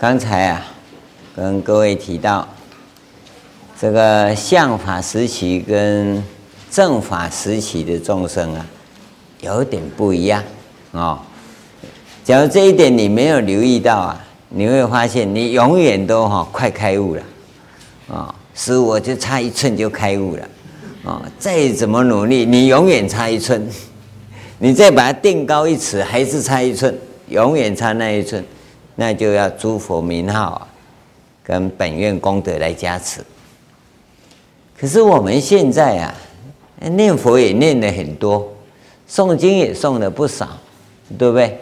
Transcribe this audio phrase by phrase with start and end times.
[0.00, 0.64] 刚才啊，
[1.36, 2.48] 跟各位提到
[3.78, 6.24] 这个相法时期跟
[6.70, 8.64] 正法时期的众生啊，
[9.42, 10.42] 有点不一样、
[10.92, 11.18] 哦。
[12.24, 17.22] 假如这一点你没有留意到啊，你会发现你永远都哈、哦、快开悟了
[18.08, 20.42] 啊，哦、师父我就差一寸就开悟了
[21.04, 23.68] 啊、哦，再怎么努力，你永远差一寸。
[24.58, 28.42] 你再把它定高一尺，还是差一寸，永远差那一寸，
[29.00, 30.68] 那就要诸佛名号啊，
[31.42, 33.24] 跟本愿功德来加持。
[34.78, 36.14] 可是我们现在啊，
[36.90, 38.46] 念佛也念了很多，
[39.08, 40.46] 诵经也诵了不少，
[41.16, 41.58] 对不对？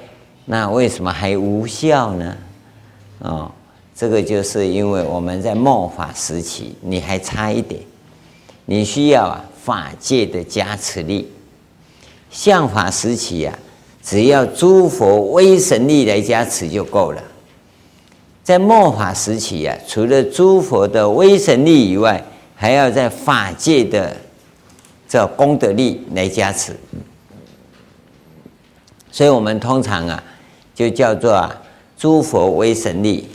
[0.47, 2.37] 那为什么还无效呢？
[3.21, 3.53] 哦，
[3.95, 7.81] 这个就是因为我们在末法时期，你还差一点，
[8.65, 11.31] 你需要啊法界的加持力。
[12.33, 13.68] 相法时期呀、啊，
[14.09, 17.23] 只要诸佛威神力来加持就够了。
[18.43, 24.17] 在末法时期、啊，除了诸佛的威神力以外，还要在法界的
[25.07, 26.75] 这功德力来加持。
[29.13, 30.25] 所以我们通常啊，
[30.75, 31.55] 就叫做啊，
[31.99, 33.29] 诸佛威神力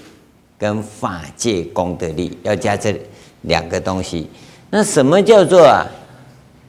[0.58, 3.00] 跟法界功德力要加这
[3.42, 4.28] 两个东西。
[4.72, 5.86] 那什么叫做啊？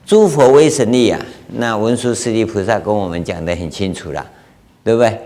[0.05, 4.27] 诸佛威神力啊，那文殊师利菩萨跟我们讲得很清楚了，
[4.83, 5.19] 对不对？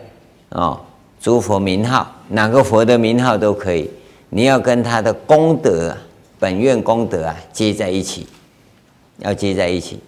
[0.51, 0.81] 哦，
[1.21, 3.91] 诸佛名号，哪个佛的名号都可以，
[4.31, 5.97] 你要跟他的功德、
[6.39, 8.27] 本愿功德啊接在一起，
[9.19, 10.01] 要接在一起。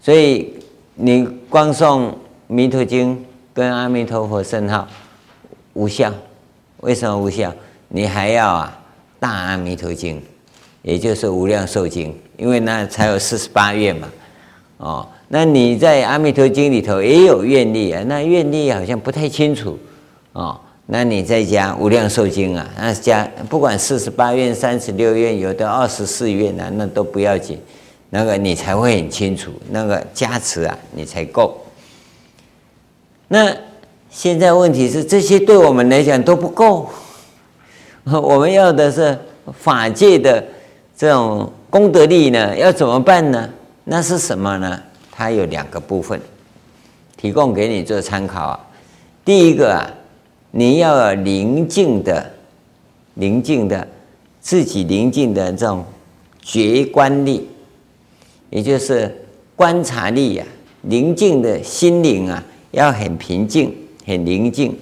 [0.00, 0.52] 所以
[0.94, 2.10] 你光诵
[2.46, 4.86] 弥陀经跟阿弥陀佛圣号
[5.72, 6.12] 无效，
[6.80, 7.52] 为什么无效？
[7.88, 8.78] 你还要啊
[9.18, 10.22] 大阿弥陀经，
[10.82, 12.16] 也就是无量寿经。
[12.36, 14.06] 因为那才有四十八愿嘛，
[14.78, 19.78] 哦，那你在《阿弥陀经》里头也有愿力啊，那愿力好像不太清楚，
[20.32, 27.58] 哦，那你再加《无量寿经》啊，那加不管四十八愿、三十六愿，有的二十四愿啊，那都不要紧，
[28.10, 31.56] 那个你才会很清楚，那个加持啊，你才够。
[33.28, 33.50] 那
[34.10, 36.90] 现在问题是这些对我们来讲都不够，
[38.04, 39.18] 我们要的是
[39.58, 40.44] 法界的
[40.96, 41.50] 这种。
[41.68, 43.50] 功德力呢，要怎么办呢？
[43.88, 44.82] 那是什么呢？
[45.12, 46.20] 它有两个部分，
[47.16, 48.60] 提供给你做参考啊。
[49.24, 49.88] 第一个啊，
[50.50, 52.32] 你要有宁静的、
[53.14, 53.86] 宁静的
[54.40, 55.84] 自己宁静的这种
[56.42, 57.48] 觉观力，
[58.50, 59.24] 也就是
[59.54, 60.44] 观察力啊。
[60.82, 62.42] 宁静的心灵啊，
[62.72, 63.72] 要很平静、
[64.04, 64.76] 很宁静。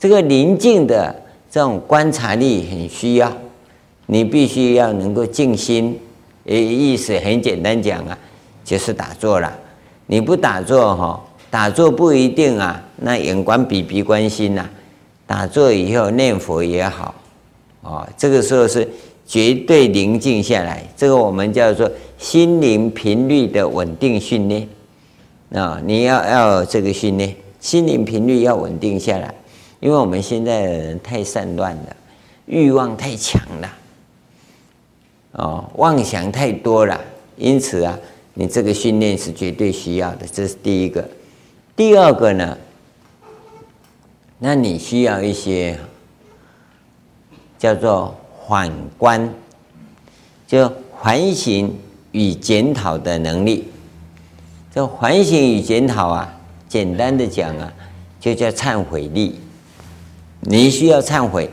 [0.00, 1.14] 这个宁静的
[1.50, 3.30] 这种观察力很需要，
[4.06, 6.00] 你必须要能够静心。
[6.44, 8.18] 诶，意思很简单讲啊，
[8.64, 9.52] 就是打坐了。
[10.06, 12.82] 你不打坐哈，打坐不一定啊。
[12.96, 14.68] 那眼观鼻，鼻观心呐。
[15.24, 17.14] 打坐以后念佛也好，
[17.80, 18.86] 哦，这个时候是
[19.26, 20.84] 绝对宁静下来。
[20.96, 24.68] 这个我们叫做心灵频率的稳定训练
[25.54, 25.80] 啊。
[25.86, 29.32] 你要要这个训练，心灵频率要稳定下来，
[29.80, 31.96] 因为我们现在的人太散乱了，
[32.46, 33.72] 欲望太强了。
[35.32, 37.00] 哦，妄想太多了，
[37.36, 37.98] 因此啊，
[38.34, 41.08] 你这个训练是绝对需要的，这是第一个。
[41.74, 42.58] 第二个呢，
[44.38, 45.78] 那你需要一些
[47.58, 48.14] 叫做
[48.46, 49.32] 反观，
[50.46, 50.70] 就
[51.02, 51.74] 反省
[52.12, 53.68] 与检讨的能力。
[54.74, 56.38] 这反省与检讨啊，
[56.68, 57.72] 简单的讲啊，
[58.20, 59.40] 就叫忏悔力。
[60.40, 61.48] 你需要忏悔。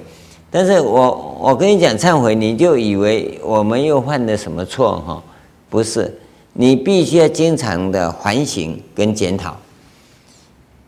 [0.52, 5.24] 但是我我跟你讲忏悔，你就以为我们又犯了什么错哈？
[5.70, 6.12] 不是，
[6.54, 9.56] 你必须要经常的反省跟检讨，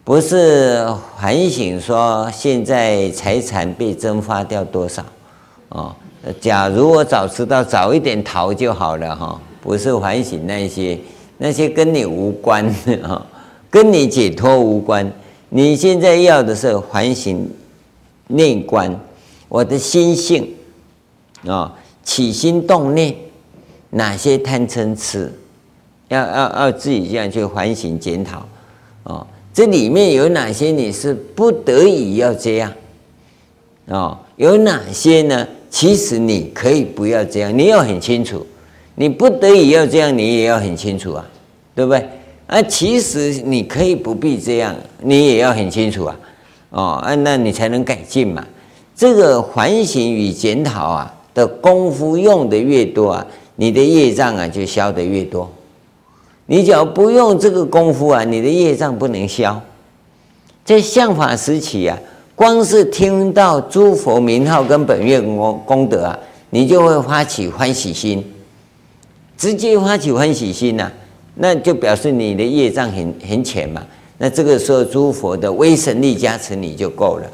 [0.04, 0.84] 不是
[1.20, 5.06] 反省说现在财产被蒸发掉多少
[5.70, 5.96] 哦。
[6.40, 10.98] 假如我早知道早一点逃就好了哈，不是反省那些，
[11.38, 12.68] 那些跟你无关
[13.04, 13.24] 哈，
[13.70, 15.08] 跟你解脱无关。
[15.50, 17.48] 你现在要的是反省
[18.26, 19.00] 内观。
[19.52, 20.48] 我的心性
[21.46, 21.76] 啊，
[22.06, 23.14] 起心动念，
[23.90, 25.30] 哪些贪嗔痴，
[26.08, 28.48] 要要要自己这样去反省检讨
[29.04, 29.28] 啊。
[29.54, 32.72] 这里面有哪些你是不得已要这样
[33.90, 34.18] 啊？
[34.38, 35.46] 有哪些呢？
[35.70, 38.48] 其实你可以不要这样，你要很清楚。
[38.96, 41.30] 你不得已要这样，你也要很清楚啊，
[41.76, 42.08] 对不对？
[42.48, 46.20] 啊，其实你可以不必这样，你也要很清楚啊。
[46.70, 48.48] 哦，啊，那你才能改进嘛。
[49.02, 53.26] 这个反省与检讨啊的功夫用的越多啊，
[53.56, 55.52] 你的业障啊就消得越多。
[56.46, 59.60] 你只要不用这个功夫啊，你的业障不能消。
[60.64, 61.98] 在相法时期啊，
[62.36, 66.20] 光是听到诸佛名号跟本愿功功德啊，
[66.52, 68.24] 你就会发起欢喜心，
[69.36, 70.92] 直接发起欢喜心呐、
[71.34, 73.82] 那就表示你的业障很很浅嘛。
[74.20, 77.28] 那这个时候诸佛的威神力加持你就够了。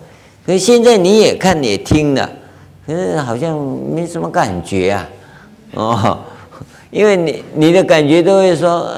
[0.48, 2.28] 可是现在你也看也听了，
[2.88, 3.56] 可是好像
[3.94, 5.10] 没什么感觉啊，
[5.76, 6.18] 哦。
[6.90, 8.90] 因为你你的感觉都会说，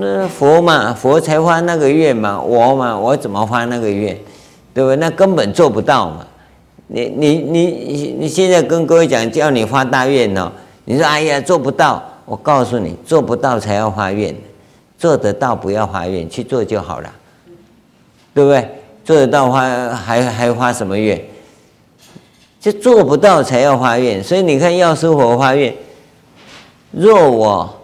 [0.00, 4.12] 那佛嘛，佛才发那个愿嘛，我嘛，我怎么发那个愿，
[4.74, 4.96] 对不对？
[4.96, 6.26] 那根本做不到嘛。
[6.88, 10.50] 你你你你现在跟各位讲，叫你发大愿哦，
[10.84, 14.34] 你说哎呀做不到，我告诉你，做不到才要发愿，
[14.98, 17.08] 做得到不要发愿，去做就好了，
[18.34, 18.68] 对不对？
[19.08, 21.18] 做得到花还还花什么愿？
[22.60, 25.74] 就做不到才要发愿，所以你看药师佛发愿。
[26.90, 27.74] 若我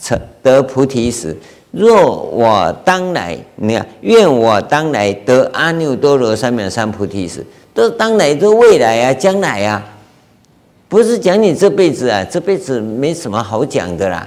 [0.00, 1.36] 成得菩提时，
[1.70, 9.80] 若我当来，你看，愿我当来得阿耨多罗三藐三菩提时，都当来都未来啊，将来啊，
[10.88, 14.26] 不是讲你这辈子啊，这辈子没什么好讲的啦，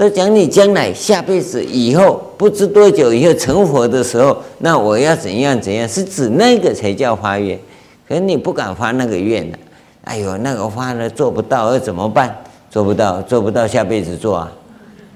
[0.00, 7.60] 都讲你将来下辈子以后不知多久以后成佛的时候，那我要怎样怎样，是指那个才叫发愿，
[8.08, 9.58] 可是你不敢发那个愿呢、
[10.04, 12.34] 啊，哎呦，那个发了做不到，要怎么办？
[12.70, 14.50] 做不到，做不到，下辈子做啊，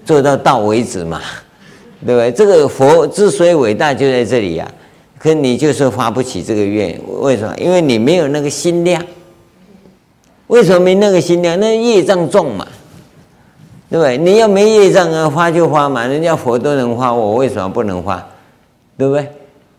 [0.04, 1.22] 做到到为止嘛，
[2.04, 2.30] 对不对？
[2.30, 4.70] 这个佛之所以伟大，就在这里呀、
[5.18, 7.56] 可你就是发不起这个愿，为什么？
[7.56, 9.02] 因为你没有那个心量。
[10.48, 11.58] 为什么没那个心量？
[11.58, 12.68] 那业障重嘛，
[13.94, 14.18] 对不对？
[14.18, 18.26] 你要没业障啊，花就花嘛，人家佛都能花，我为什么不能花？
[18.98, 19.28] 对不对？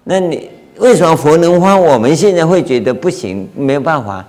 [0.05, 1.75] 那你为什么佛能花？
[1.75, 4.25] 我们现在会觉得不行，没有办法。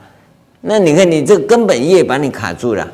[0.61, 2.85] 那你看，你这根本业把你卡住了。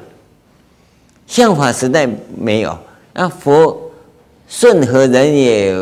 [1.27, 2.07] 相法时代
[2.39, 2.77] 没有，
[3.15, 3.75] 那佛
[4.47, 5.75] 顺何人也，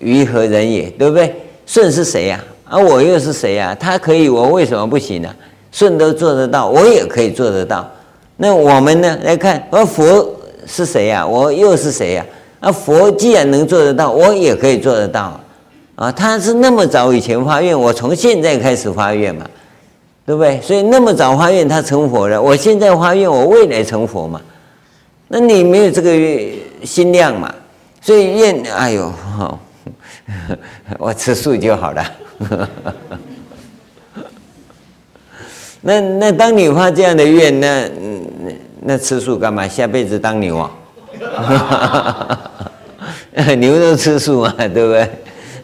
[0.00, 1.36] 于何人也，对不对？
[1.66, 2.42] 顺是谁呀？
[2.64, 3.76] 啊，我又是谁呀？
[3.78, 5.32] 他可以，我为什么不行呢？
[5.70, 7.88] 顺都做得到，我也可以做得到。
[8.36, 9.18] 那我们呢？
[9.22, 10.34] 来看，而佛
[10.68, 11.26] 是谁呀？
[11.26, 12.26] 我又是谁呀？
[12.60, 15.40] 啊，佛既然能做得到，我也可以做得到。
[15.94, 19.44] 啊，他是那么早以前发愿，我从现在开始发愿嘛，
[20.24, 20.60] 对不对？
[20.60, 22.40] 所以那么早发愿，他成佛了。
[22.40, 24.40] 我现在发愿，我未来成佛嘛。
[25.26, 26.10] 那你没有这个
[26.84, 27.52] 心量嘛？
[28.00, 29.12] 所以愿，哎呦，
[30.98, 32.04] 我吃素就好了。
[35.80, 37.88] 那那当你发这样的愿，那
[38.88, 39.68] 那吃素干嘛？
[39.68, 40.70] 下辈子当牛啊？
[43.58, 45.10] 牛都吃素嘛，对不对？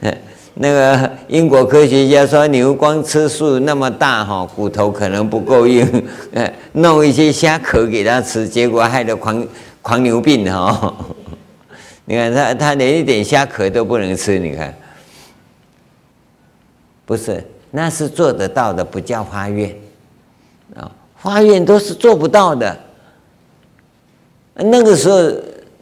[0.52, 6.06] 那个英国科学家说，牛光吃素那么大哈，骨头可能不够硬，
[6.72, 9.46] 弄一些虾壳给他吃，结果害得狂
[9.80, 10.94] 狂牛病哈。
[12.04, 14.74] 你看他他连一点虾壳都不能吃，你看，
[17.06, 19.74] 不是，那是做得到的，不叫发愿
[20.76, 22.83] 啊，发愿都是做不到的。
[24.56, 25.20] 那个时候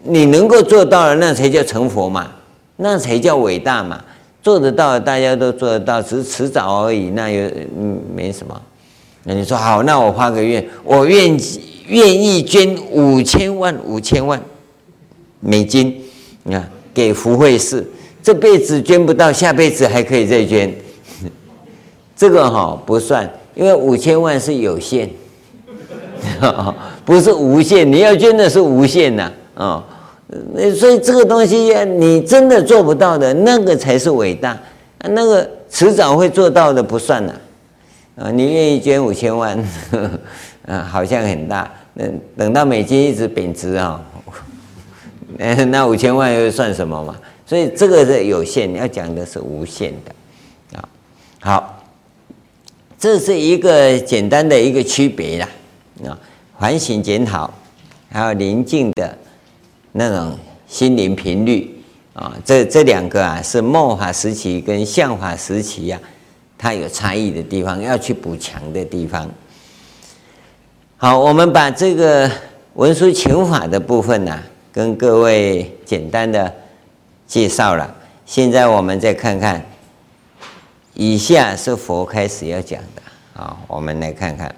[0.02, 2.32] 你能够做到了，那才叫成佛嘛，
[2.76, 4.02] 那才叫伟大嘛。
[4.42, 7.10] 做得到，大家都做得到，只是迟早而已。
[7.10, 7.48] 那有
[7.78, 8.60] 嗯没什么。
[9.22, 11.38] 那你说好，那我发个愿，我愿
[11.86, 14.42] 愿意捐五千万五千万
[15.38, 16.02] 美金，
[16.42, 17.86] 你看给福慧寺，
[18.20, 20.74] 这辈子捐不到，下辈子还可以再捐。
[22.16, 25.08] 这个哈不算，因为五千万是有限，
[27.04, 27.90] 不是无限。
[27.90, 29.84] 你要捐的是无限呐，啊。
[30.54, 34.58] 那所以这个东西，你真的做不到的那个才是伟大，
[35.10, 37.40] 那个迟早会做到的不算了。
[38.16, 39.58] 啊，你愿意捐五千万，
[40.66, 41.70] 啊，好像很大。
[41.94, 42.06] 那
[42.36, 44.02] 等到美金一直贬值啊，
[45.68, 47.14] 那五千万又算什么嘛？
[47.44, 50.78] 所以这个是有限，要讲的是无限的。
[50.78, 50.88] 啊，
[51.40, 51.84] 好，
[52.98, 55.48] 这是一个简单的一个区别啦。
[56.06, 56.18] 啊，
[56.62, 57.52] 反省检讨，
[58.08, 59.18] 还有宁静的。
[59.90, 60.38] 那种
[60.68, 61.68] 心灵频率
[62.14, 66.06] 啊，这这两个啊是末法时期跟相法时期呀、啊，
[66.56, 69.28] 它有差异的地方，要去补强的地方。
[70.96, 72.30] 好，我们把这个
[72.74, 74.40] 文殊求法的部分呢、
[74.70, 76.54] 跟各位简单的
[77.26, 77.92] 介绍了。
[78.24, 79.66] 现在我们再看看，
[80.94, 83.02] 以下是佛开始要讲的
[83.42, 84.54] 啊，我们来看看，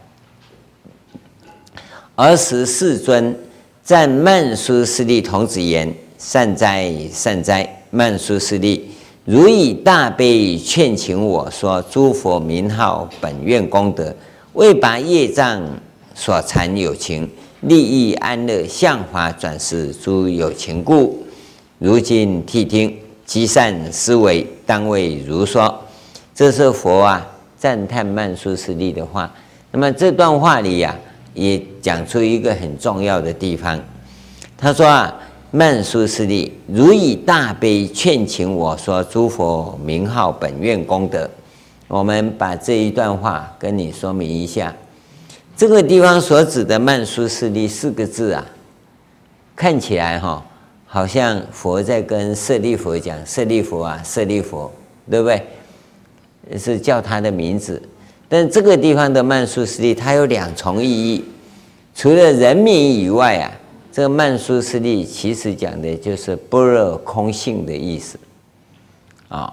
[2.17, 3.37] 尔时世尊。
[3.83, 7.69] 赞曼殊室利童子言：“善哉，善哉！
[7.91, 8.89] 曼殊室利，
[9.27, 14.15] 如以大悲劝请我说诸佛名号本愿功德，
[14.55, 15.63] 为拔业障
[16.15, 17.29] 所缠有情，
[17.61, 21.23] 利益安乐向法转世诸有情故。
[21.79, 25.79] 如今谛听，积善思维，当为如说。
[26.35, 27.27] 这是佛啊
[27.59, 29.31] 赞叹曼殊室利的话。
[29.71, 30.97] 那么这段话里呀、
[31.35, 33.79] 也讲出一个很重要的地方。
[34.57, 35.15] 他说啊，
[35.51, 41.29] 曼殊室利，如以大悲劝请我说诸佛名号本愿功德。
[41.87, 44.75] 我们把这一段话跟你说明一下。
[45.57, 48.45] 这个地方所指的曼殊室利四个字啊，
[49.55, 50.43] 看起来哈、哦，
[50.87, 54.73] 好像佛在跟舍利佛讲：“舍利佛啊，舍利佛，
[55.09, 55.43] 对不对？”
[56.59, 57.81] 是叫他的名字。
[58.29, 61.25] 但这个地方的曼殊师利，它有两重意义。
[61.95, 63.51] 除了人名以外啊，
[63.93, 68.19] 这个曼殊师利其实讲的就是般若空性的意思
[69.29, 69.53] 啊、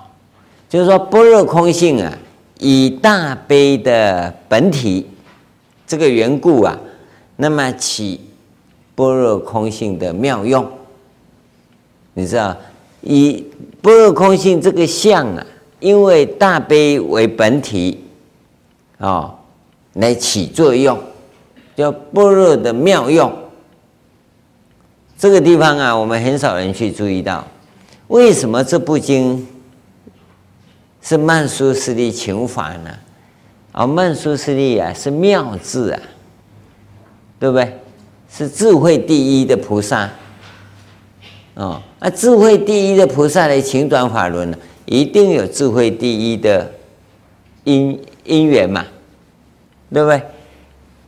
[0.70, 2.18] 就是说般若空性啊，
[2.60, 5.08] 以大悲的本体。
[5.88, 6.80] 这个缘故啊，
[7.36, 8.22] 那么起
[8.96, 10.66] 般若空性的妙用，
[12.14, 12.56] 你知道，
[13.02, 13.46] 以
[13.82, 15.46] 般若空性这个相啊，
[15.82, 18.02] 因为大悲为本体，
[19.02, 19.36] 啊、哦，
[19.94, 20.98] 来起作用，
[21.76, 23.34] 叫般若的妙用。
[25.18, 27.46] 这个地方啊，我们很少人去注意到，
[28.08, 29.48] 为什么这部经
[31.02, 32.92] 是曼殊师利请法呢？
[33.72, 36.00] 啊，曼殊师利啊，是妙智啊，
[37.40, 37.80] 对不对？
[38.30, 40.10] 是智慧第一的菩萨。
[41.56, 46.72] 哦，那智慧第一的菩萨来请转法轮呢，一定有智慧第一的
[47.64, 48.86] 因因缘嘛，
[49.94, 50.22] 对不对？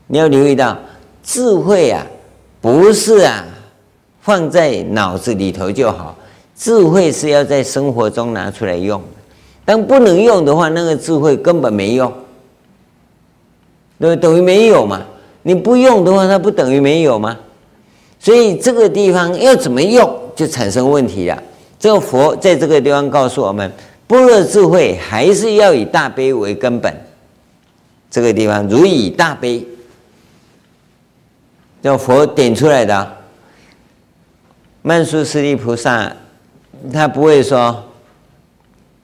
[0.08, 0.78] 你要留意到，
[1.24, 2.06] 智慧啊，
[2.62, 3.46] 不是啊，
[4.22, 6.16] 放在脑子里头就好，
[6.56, 9.02] 智慧是要在生活中拿出来用。
[9.66, 12.12] 当不能用的话，那个智慧根本没用。
[14.00, 15.02] 对，等于没有嘛？
[15.42, 17.38] 你不用的话，它不等于没有吗？
[18.20, 21.42] 所以这个地方要怎么用，就产生问题了。
[21.80, 23.72] 这个佛在这个地方告诉我们，
[24.08, 26.94] 般若智慧还是要以大悲为根本。
[28.14, 29.66] 这个地方如以大悲，
[31.82, 33.18] 叫佛点出来的。
[34.84, 36.16] 曼殊室利菩萨，
[36.94, 37.84] 他不会说：“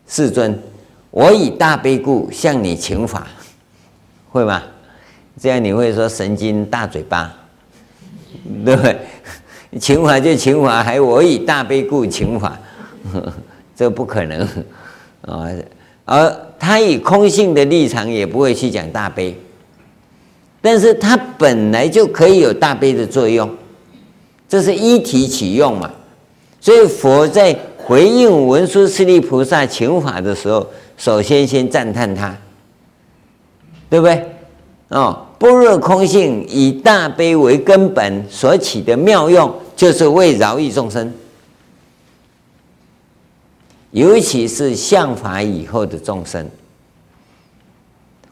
[0.08, 0.62] 世尊，
[1.10, 3.26] 我以大悲故向你请法。”
[4.30, 4.62] 会吗？
[5.42, 7.34] 这样你会说神经大嘴巴，
[8.64, 9.00] 对不对？
[9.80, 12.60] 请法就请法，还我以大悲故请法，
[13.76, 14.48] 这不可能
[15.22, 15.50] 啊！
[16.06, 19.36] 而他以空性的立场也不会去讲大悲，
[20.62, 23.50] 但是他本来就可以有大悲的作用，
[24.48, 25.90] 这是一体起用嘛。
[26.60, 32.38] 所以佛在回应文殊师利菩萨请法的时候，首先先赞叹他，
[33.90, 34.24] 对不对？
[34.90, 35.26] 哦。
[35.40, 41.14] 般若空性以大悲为根本所起的妙用，就是为饶益众生，
[43.92, 46.48] 尤其是向法以后的众生。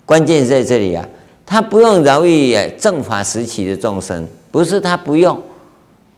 [0.06, 1.08] 关键在这里啊，
[1.46, 5.42] 他不用饶益正法时期的众生，不是他不用，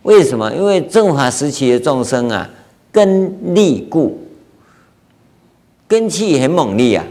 [0.04, 0.52] 为什么？
[0.54, 2.50] 因为正法时期的众生啊，
[2.92, 4.20] 根利故，
[5.88, 7.06] 根气很猛烈啊，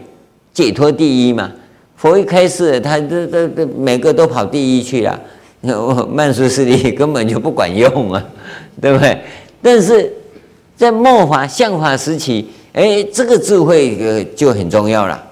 [0.53, 1.51] 解脱第一嘛。
[1.97, 5.21] 佛一开示，他这这这每个都跑第一去了，
[6.09, 8.25] 曼殊师利根本就不管用啊，
[8.81, 9.21] 对不对？
[9.61, 10.13] 但是
[10.79, 15.23] 在末法相法时期，哎，这个智慧呃就很重要了，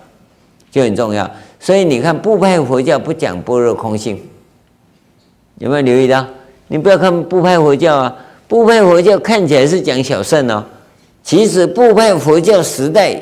[0.71, 1.31] 就很重要。
[1.61, 4.21] 所以你看，部派佛教不讲般若空性，
[5.59, 6.26] 有没有留意到？
[6.67, 8.17] 你不要看部派佛教啊，
[8.49, 10.65] 部派佛教看起来是讲小乘哦，
[11.23, 13.15] 其实部派佛教时代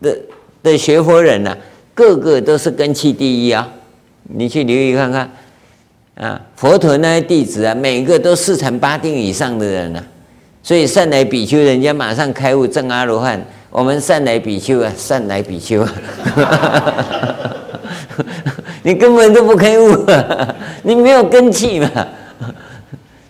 [0.00, 0.16] 的
[0.62, 1.58] 的学佛人呐、啊。
[1.94, 3.66] 个个都是根器第一啊！
[4.24, 5.30] 你去留意看看
[6.14, 10.15] 啊，佛陀那些弟子啊，每个都四禅八定以上的人呢、啊。
[10.66, 13.40] 所以善来比丘，人家马上开悟证阿罗汉。
[13.70, 15.92] 我们善来比丘啊，善来比丘啊，
[18.82, 21.88] 你根本都不开悟啊，你没有根器嘛，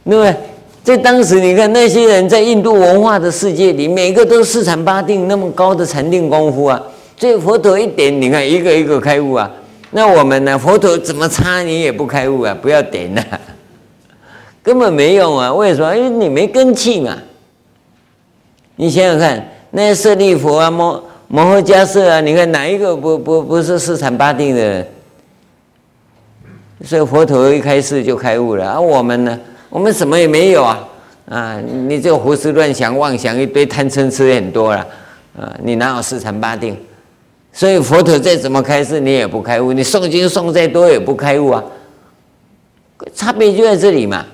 [0.06, 0.34] 对不对？
[0.82, 6.80] 在当时，你看那些人在印度文化的世界里，每个都四禅八定那么高的禅定功夫啊。
[7.18, 9.50] 所以佛陀一点，你看一个一个开悟啊。
[9.90, 10.58] 那我们呢？
[10.58, 12.56] 佛陀怎么插你也不开悟啊？
[12.62, 13.38] 不要点呐、啊，
[14.66, 15.54] 根本没用啊！
[15.54, 15.96] 为什么？
[15.96, 17.16] 因为你没根器嘛。
[18.74, 24.88] 你想想看，那些舍利弗啊、摩摩诃迦叶啊，你看哪一个不不不是四禅八定的人？
[26.84, 28.80] 所以佛陀一开示就开悟了啊。
[28.80, 29.38] 我们呢？
[29.70, 30.88] 我们什么也没有啊！
[31.28, 34.84] 啊，你就胡思乱想、妄想一堆，贪嗔痴很多了
[35.38, 35.56] 啊！
[35.62, 36.76] 你哪有四禅八定？
[37.52, 41.62] 所以佛陀再怎么开示，你也不开悟；你诵经诵再多，也不开悟啊。
[43.14, 44.26] 差别就在这里嘛。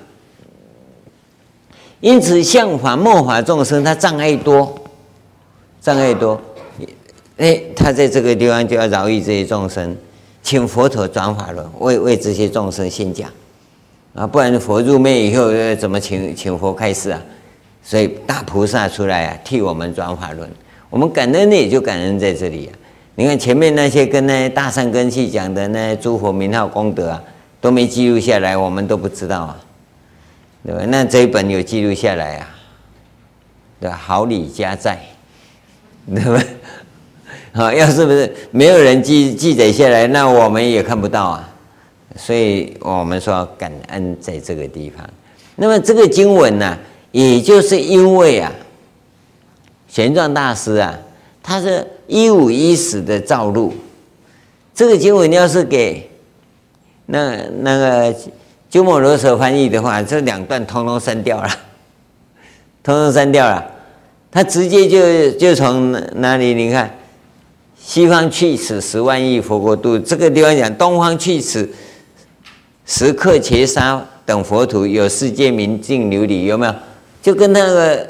[2.03, 4.75] 因此，相法末法众生，他障碍多，
[5.81, 6.39] 障碍多。
[7.37, 9.97] 哎，他在这个地方就要饶益这些众生，
[10.43, 13.31] 请佛陀转法轮，为为这些众生先讲
[14.15, 17.23] 啊，不然佛入灭以后怎么请请佛开示啊？
[17.85, 20.51] 所以大菩萨出来啊，替我们转法轮，
[20.91, 22.75] 我们感恩的也就感恩在这里啊。
[23.15, 27.23] 你看前面那些跟那些大善根器讲的那些诸佛名号功德啊，
[27.61, 29.57] 都没记录下来，我们都不知道啊，
[30.65, 30.83] 对吧？
[30.89, 32.49] 那这一本有记录下来啊，
[33.81, 33.97] 对吧？
[33.97, 34.99] 好礼加在，
[36.07, 36.43] 对吧？
[37.55, 41.49] 好，要是不是没有人记记载下来，那我们也看不到啊。
[42.17, 45.09] 所以我们说感恩在这个地方。
[45.57, 46.79] 那么这个经文呢、
[47.11, 48.53] 也就是因为啊，
[49.89, 50.99] 玄奘大师啊。
[51.45, 53.75] 他是一五一十的照录，
[54.73, 56.09] 这个经文要是给
[57.07, 58.15] 那那个
[58.73, 61.49] 鸠摩罗什翻译的话，这两段通通删掉了，
[62.83, 63.63] 通通删掉了。
[64.31, 66.55] 他直接就就从哪里？
[66.55, 66.91] 你看，
[67.79, 71.69] 西方去此十万亿佛国度，这个地方讲东方去此
[72.87, 76.75] 十憍伽沙等佛土，有世界名净琉璃，有没有？
[77.21, 78.09] 就跟那个。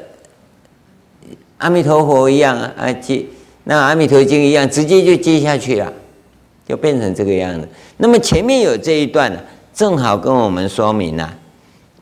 [1.59, 3.25] 阿弥陀佛一样啊，接
[3.65, 5.93] 那阿弥陀经一样，直接就接下去了，
[6.69, 7.69] 就变成这个样子。
[7.97, 9.39] 那么前面有这一段呢，
[9.75, 11.35] 正好跟我们说明了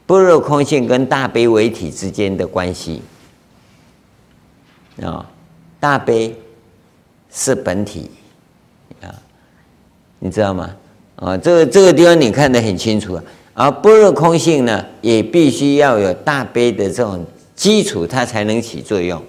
[0.07, 3.01] 般若空性跟大悲为体之间的关系
[5.03, 5.25] 啊。
[5.79, 6.37] 大悲
[7.33, 8.11] 是本体
[9.01, 9.09] 啊，
[10.19, 10.71] 你知道吗？
[11.17, 13.23] 啊，这个这个地方你看得很清楚啊。
[13.55, 17.25] 而般若空性呢，也必须要有大悲的这种
[17.55, 19.23] 基础，它才能起作用。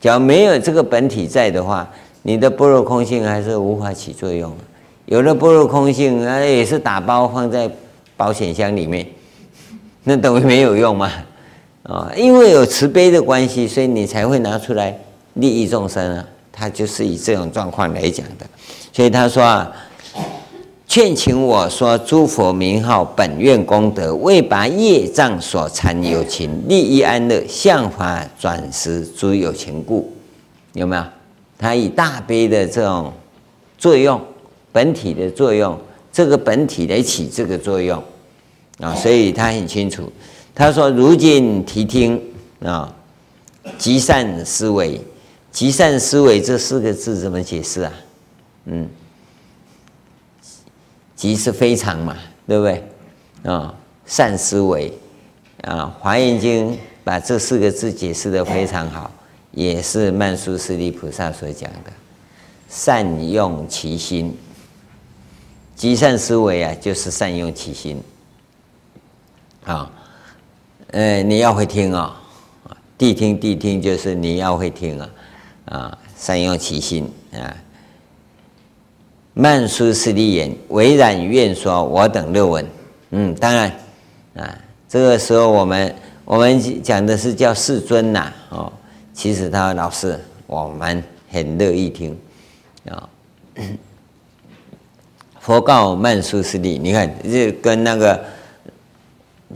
[0.00, 1.88] 假如没有这个本体在的话，
[2.22, 4.64] 你的般若空性还是无法起作用的。
[5.10, 7.70] 有了般若空性，啊，也是打包放在
[8.14, 9.06] 保险箱里面，
[10.04, 11.10] 那等于没有用嘛？
[11.82, 14.94] 啊， 因为有慈悲的关系，所以你才会拿出来
[15.34, 16.24] 利益众生啊。
[16.52, 18.44] 他就是以这种状况来讲的。
[18.92, 19.72] 所以他说啊，
[20.86, 30.12] 劝请我说诸佛名号本愿功德，为拔业障所缠有情，利益安乐，像法转时诸有情故，
[30.74, 31.02] 有没有？
[31.56, 33.10] 他以大悲的这种
[33.78, 34.20] 作用，
[34.78, 35.76] 本体的作用，
[36.12, 38.00] 这个本体来起这个作用
[38.78, 40.08] 啊，所以他很清楚。
[40.54, 42.22] 他说：“如今谛听
[42.62, 42.94] 啊，
[43.76, 45.00] 极善思维，
[45.50, 47.92] 极善思维这四个字怎么解释啊？
[48.66, 48.88] 嗯。”
[51.16, 52.84] 极是非常嘛，对不对？
[53.42, 53.74] 啊，
[54.06, 54.92] 善思维
[55.62, 56.70] 啊，《华严经》
[57.02, 59.10] 把这四个字解释的非常好，
[59.50, 61.90] 也是曼殊师利菩萨所讲的。
[62.68, 64.36] 善用其心，
[65.78, 68.02] 积善思维啊，就是善用其心。
[69.64, 69.88] 啊，
[70.88, 72.20] 呃，你要会听啊，
[72.98, 75.10] 谛听谛听就是你要会听啊，
[75.66, 77.56] 啊，善用其心啊。
[79.34, 82.66] 曼殊室利言：“唯然愿说我等乐闻。”
[83.10, 83.72] 嗯，当然
[84.34, 88.72] 啊，这个时候我们我们讲的是叫世尊呐，哦，
[89.14, 92.18] 其实他老师我们很乐意听
[92.90, 93.08] 啊。
[95.48, 98.22] 佛告曼殊室利：“你看，这跟那个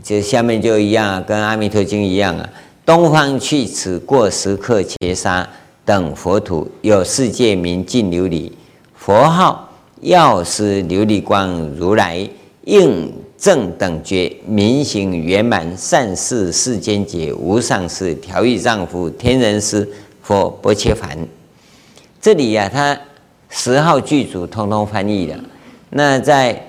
[0.01, 2.49] 就下面就一样，跟阿弥陀经一样啊。
[2.83, 5.47] 东方去此过十刻，劫沙
[5.85, 8.51] 等佛土，有世界名净琉璃，
[8.95, 9.69] 佛号。”
[10.01, 12.27] 药师琉璃光如来
[12.65, 19.87] 应正等觉明行圆满善事世间解无上士调御丈夫天人师
[20.23, 21.15] 佛薄伽梵。
[22.19, 22.99] 这里呀、啊，他
[23.47, 25.39] 十号具足通通翻译了。
[25.95, 26.59] 那在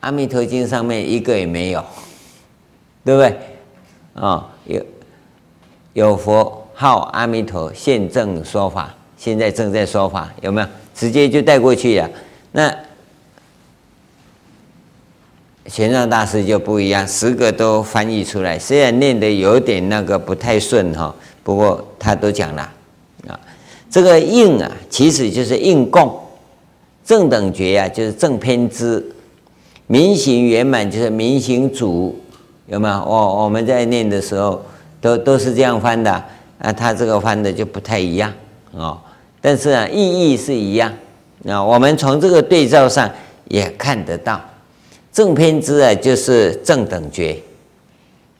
[0.00, 1.84] 阿弥陀经上面一个也没有，
[3.04, 3.38] 对不对？
[4.14, 4.84] 啊、有
[5.92, 10.66] 有佛号阿弥陀现正说法，现在正在说法，有没有？
[10.92, 12.10] 直接就带过去了。
[12.50, 12.74] 那
[15.66, 22.62] 玄奘大师就不一样，十个都翻译出来，虽然念的有点那个不太顺哈，不过他都讲了
[23.28, 23.38] 啊。
[23.88, 26.18] 这个应啊，其实就是应供，
[27.12, 29.04] 正等觉啊，就是正偏知，
[29.86, 32.18] 明行圆满就是明行足，
[32.64, 32.94] 有没有？
[33.04, 34.64] 我我们在念的时候
[34.98, 36.10] 都都是这样翻的
[36.58, 38.32] 啊，他这个翻的就不太一样
[38.74, 38.98] 啊，
[39.42, 40.90] 但是啊，意义是一样。
[41.42, 43.10] 那我们从这个对照上
[43.46, 44.40] 也看得到，
[45.12, 47.36] 正偏知啊，就是正等觉，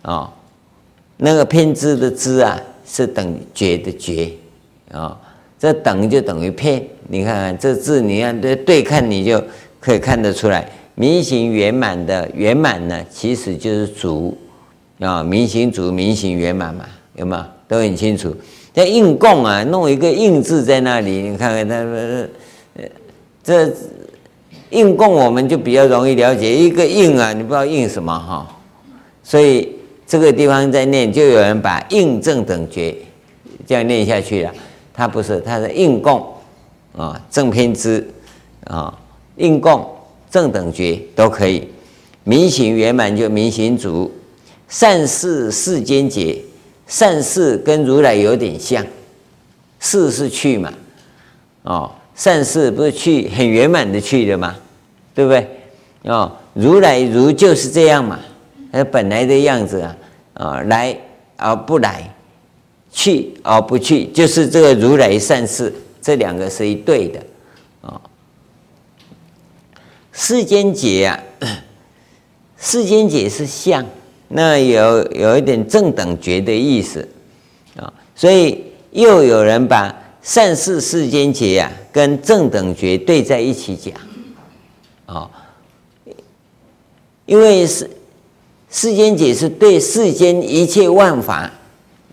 [0.00, 0.32] 啊，
[1.18, 4.32] 那个偏知的知啊，是等觉的觉，
[4.90, 5.20] 啊，
[5.62, 9.40] 这等就等于遍，你看看这字，你看对对看，你就
[9.78, 14.36] 可以看得出来，明行圆满的圆满呢，其实就是足，
[14.98, 17.44] 啊，明行足，明行圆满嘛，有没有？
[17.68, 18.34] 都很清楚。
[18.74, 22.82] 叫应供啊，弄一个应字在那里，你看看他呃，
[23.44, 23.72] 这
[24.70, 28.48] 应供我们就比较容易了解，一个应啊，你不知道应什么哈，
[29.22, 29.76] 所以
[30.08, 32.92] 这个地方在念，就有人把应正等觉
[33.64, 34.52] 这样念下去了，
[34.92, 36.26] 他不是，他是应供
[36.96, 38.08] 啊，正偏知
[38.64, 38.96] 啊，
[39.36, 39.88] 应供
[40.30, 41.68] 正等觉都可以，
[42.24, 44.10] 明行圆满就明行足，
[44.68, 46.42] 善事世间劫。
[46.88, 48.84] 善事跟如来有点像，
[49.78, 50.70] 事是去嘛，
[51.62, 54.54] 哦，善事不是去很圆满的去的嘛？
[55.14, 55.48] 对不对？
[56.04, 58.18] 哦，如来如就是这样嘛，
[58.70, 59.96] 它本来的样子啊，
[60.34, 60.94] 啊、来
[61.38, 62.11] 而不来，
[62.92, 67.20] 去而不去，就是这个如来善事，这两个是一对的
[67.80, 68.00] 啊、
[70.12, 71.18] 世间解啊，
[72.58, 73.84] 世间解是相。
[74.28, 77.06] 那有有一点正等觉的意思
[77.76, 83.94] 啊，所以又有人把善事世间解啊跟正等觉对在一起讲
[85.04, 85.30] 啊，
[87.26, 87.90] 因为世
[88.70, 91.52] 世间解是对世间一切万法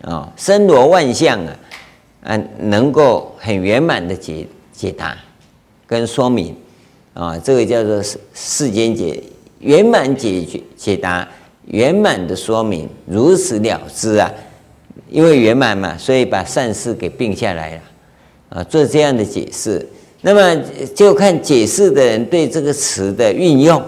[0.10, 1.56] 啊森罗万象啊
[2.24, 5.18] 啊能够很圆满的解解答
[5.86, 6.56] 跟说明
[7.14, 9.22] 啊，这个叫做世世间解
[9.60, 11.28] 圆满解决解答。
[11.66, 14.32] 圆满的说明，如此了之啊！
[15.08, 17.82] 因为圆满嘛，所以把善事给并下来了
[18.50, 19.88] 啊，做这样的解释。
[20.22, 20.64] 那么
[20.96, 23.80] 就看解释的人对这个词的运用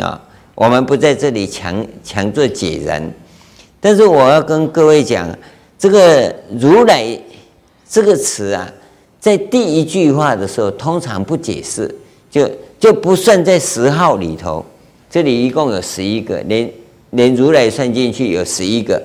[0.00, 0.20] 啊。
[0.56, 3.12] 我们不在这里强强做解人，
[3.78, 5.28] 但是我要跟各位讲，
[5.78, 7.18] 这个如来
[7.88, 8.70] 这个词啊，
[9.20, 11.94] 在第一句话的时候通常不解释，
[12.30, 14.64] 就就不算在十号里头。
[15.10, 16.70] 这里一共有十一个连。
[17.12, 19.02] 连如来算进去有十一个，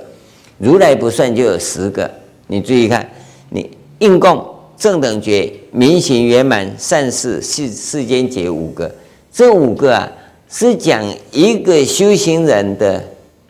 [0.58, 2.12] 如来不算就有十个。
[2.48, 3.10] 你注意看，
[3.50, 8.94] 你应供正等觉明行圆满善事世世间劫五个，
[9.32, 10.12] 这五个啊
[10.50, 13.02] 是讲一个修行人的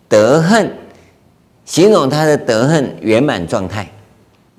[0.08, 0.70] 德行，
[1.74, 3.90] 形容他的德行圆满状态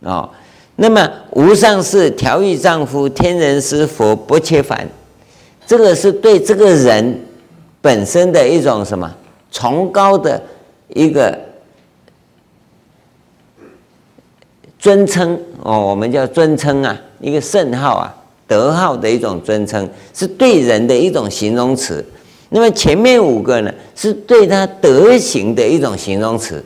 [0.00, 0.29] 哦。
[0.74, 4.85] 那么无上士调御丈夫天人师佛不切烦，
[5.64, 7.24] 这个是对这个人
[7.81, 9.09] 本身的一种什么？
[9.53, 10.42] 崇高的
[10.88, 11.38] 一个
[14.77, 18.12] 尊称哦，我们叫尊称啊，一个圣号啊，
[18.48, 22.05] 德号的一种尊称，是对人的一种形容词。
[22.48, 26.64] 那么前面五个呢，是对他德行的一种形容词，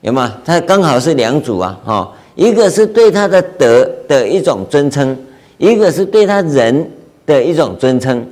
[0.00, 0.38] 有吗？
[0.44, 5.16] 它刚好是两组啊，哈，一个是对他的德的一种尊称，
[5.56, 6.90] 一个是对他人
[7.26, 8.26] 的一种尊称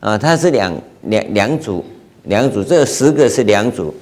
[0.00, 1.84] 啊，它是两两两组。
[2.24, 3.94] 两组，这十个是两组，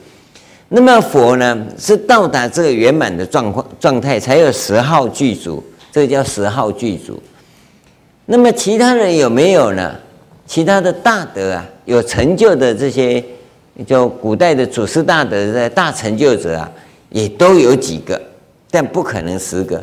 [0.71, 7.23] 那么佛呢是到达这个圆满的状况状态，才有十号具足，这个叫十号具足。
[8.25, 9.95] 那么其他人有没有呢？
[10.45, 13.23] 其他的大德啊，有成就的这些，
[13.87, 16.69] 就古代的祖师大德的大成就者啊，
[17.11, 18.21] 也都有几个，
[18.71, 19.79] 但不可能十个，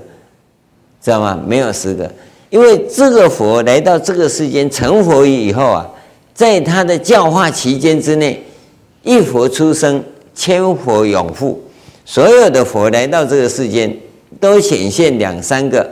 [1.02, 1.42] 知道吗？
[1.48, 2.12] 没有十个，
[2.50, 5.90] 因为这个佛来到这个世间成佛以后啊。
[6.36, 8.44] 在他的教化期间之内，
[9.04, 11.62] 一佛出生，千佛永护。
[12.06, 13.96] 所有的佛来到这个世间，
[14.40, 15.88] 都显现两三个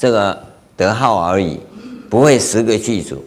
[0.00, 0.36] 这个
[0.76, 1.60] 德号而已，
[2.10, 3.24] 不会十个具足。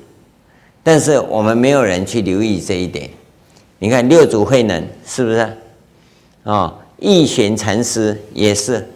[0.84, 3.10] 但是我们没有人去留意这一点。
[3.80, 5.58] 你看六祖慧能是不是？
[6.48, 8.88] 啊、哦，义玄禅师也是，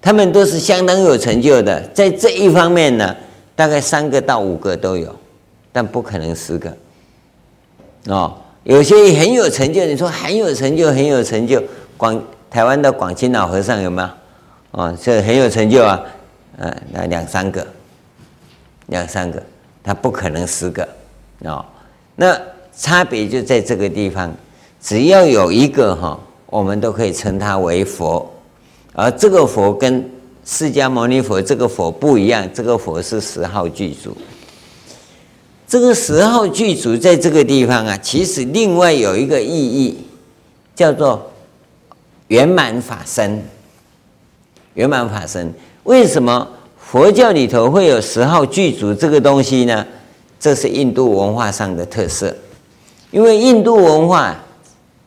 [0.00, 3.16] 他们都是相当有成就的，在这一方面呢，
[3.56, 5.12] 大概三个到五个都有。
[5.72, 6.76] 但不可能十个
[8.06, 11.62] 哦，有些很有成就，你说很有成就，很有成就。
[11.96, 12.20] 广
[12.50, 14.14] 台湾的广钦老和尚有吗？
[14.72, 16.00] 哦，这很有成就啊，
[16.58, 17.66] 嗯，那两三个，
[18.86, 19.40] 两三个，
[19.84, 20.88] 他不可能十个
[21.44, 21.64] 哦。
[22.16, 22.36] 那
[22.76, 24.34] 差别就在这个地方，
[24.80, 26.18] 只要有一个哈，
[26.50, 28.28] 我们都可以称他为佛，
[28.92, 30.10] 而这个佛跟
[30.44, 34.14] 释迦牟尼佛这个佛不一样，这个佛是十号具足。
[35.66, 39.98] 这个十号具足在这个地方啊，其实另外有一个意义，
[40.74, 41.30] 叫做
[42.26, 43.42] 圆满法身。
[44.74, 45.52] 圆满法身，
[45.84, 49.86] 为什么佛教里头会有十号具足这个东西呢？
[50.38, 52.34] 这是印度文化上的特色，
[53.10, 54.34] 因为印度文化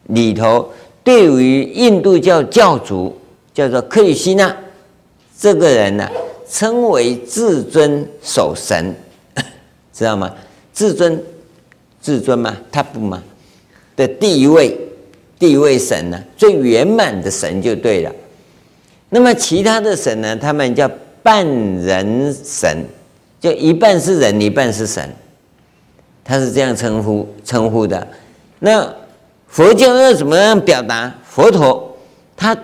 [0.04, 0.70] 里头
[1.04, 3.16] 对于印度教教主
[3.54, 4.56] 叫做克里希那
[5.38, 6.12] 这个人呢、啊，
[6.50, 8.96] 称为至尊守神，
[9.94, 10.34] 知道吗？
[10.74, 11.22] 至尊，
[12.02, 13.22] 至尊嘛，他不嘛
[13.96, 14.78] 的第一位，
[15.38, 18.12] 第一位神呢、最圆满的神就对了。
[19.10, 20.90] 那么其他的神呢，他们叫
[21.22, 22.86] 半人神，
[23.40, 25.08] 就一半是人，一半是神，
[26.24, 28.08] 他是这样称呼称呼的。
[28.60, 28.92] 那
[29.54, 31.14] 佛教要怎么样表达？
[31.24, 31.96] 佛陀
[32.36, 32.58] 他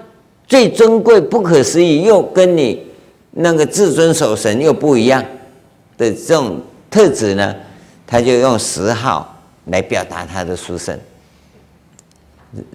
[0.48, 2.84] 最尊贵、不可思议，又跟你
[3.30, 5.24] 那个至尊守神又不一样
[6.00, 7.56] 的这种特质呢，
[8.08, 11.00] 他就用十号来表达他的殊胜，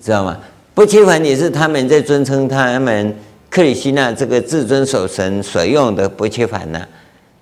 [0.01, 0.39] 知道吗？
[0.75, 3.17] 不切凡也是他们在尊称他们
[3.51, 6.87] 克里希那这个至尊守神所用的不切梵呢。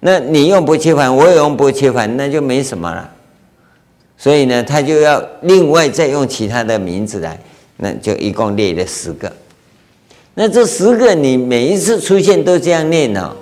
[0.00, 3.11] 那你用不切凡，我也用不切凡，那就没什么了。
[4.22, 7.36] 所以呢，他就要另外再用其他的名字来，
[7.78, 9.30] 那就一共列了十个。
[10.34, 13.32] 那这十个你每一次出现都这样念哦，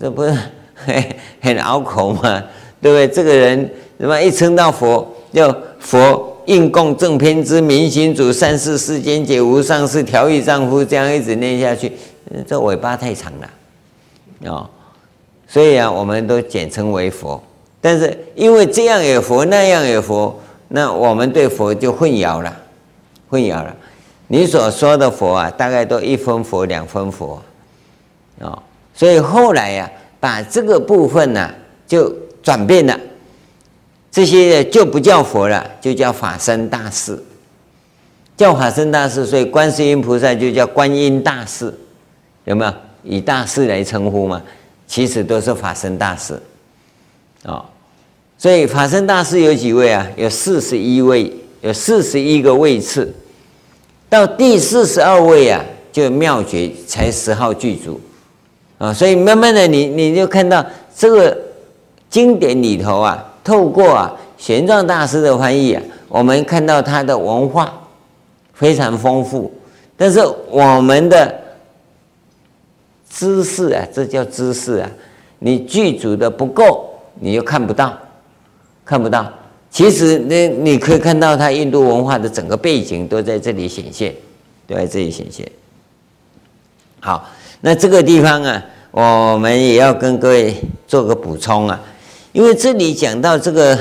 [0.00, 0.30] 这不是
[0.76, 1.04] 很
[1.42, 2.40] 很拗口吗？
[2.80, 3.08] 对不对？
[3.08, 11.90] 这个人什么一称到佛，就佛应供正偏知明行主善事世间解无上士调御丈夫，这样一直念下去，
[12.46, 13.50] 这尾巴太长了
[14.48, 14.70] 哦。
[15.48, 17.42] 所以啊，我们都简称为佛。
[17.80, 20.38] 但是因为这样有佛，那样有佛，
[20.68, 22.54] 那我们对佛就混淆了，
[23.28, 23.74] 混淆了。
[24.28, 27.42] 你所说的佛啊，大概都一分佛两分佛，
[28.38, 28.62] 哦，
[28.94, 29.90] 所以后来呀、
[30.20, 31.50] 把这个部分呢、
[31.86, 32.98] 就转变了，
[34.10, 37.18] 这些就不叫佛了，就叫法身大士，
[38.36, 41.74] 叫法身大士，所以观世音菩萨就叫观音大士，
[42.44, 42.72] 有没有？
[43.02, 44.42] 以大士来称呼嘛？
[44.86, 46.40] 其实都是法身大士，
[47.44, 47.64] 啊、
[48.36, 50.06] 所以法身大师有几位啊？
[50.16, 53.14] 有四十一位，有四十一个位次。
[54.08, 58.00] 到第四十二位啊，就妙觉才十号具足
[58.76, 60.64] 啊，所以慢慢的你你就看到
[60.96, 61.38] 这个
[62.08, 67.72] 经典里头啊，透过啊玄奘大师的翻译啊，我们看到他的文化
[68.52, 69.52] 非常丰富，
[69.96, 71.40] 但是我们的
[73.08, 74.90] 知识啊，这叫知识啊，
[75.38, 76.89] 你具足的不够，
[77.20, 77.96] 你又看不到，
[78.84, 79.32] 看不到。
[79.70, 84.12] 其实，那你可以看到，它印度文化的整个背景都在这里显现，
[84.66, 85.48] 都在这里显现。
[86.98, 87.30] 好，
[87.60, 90.56] 那这个地方啊，我们也要跟各位
[90.88, 91.80] 做个补充啊，
[92.32, 93.78] 因为这里讲到这个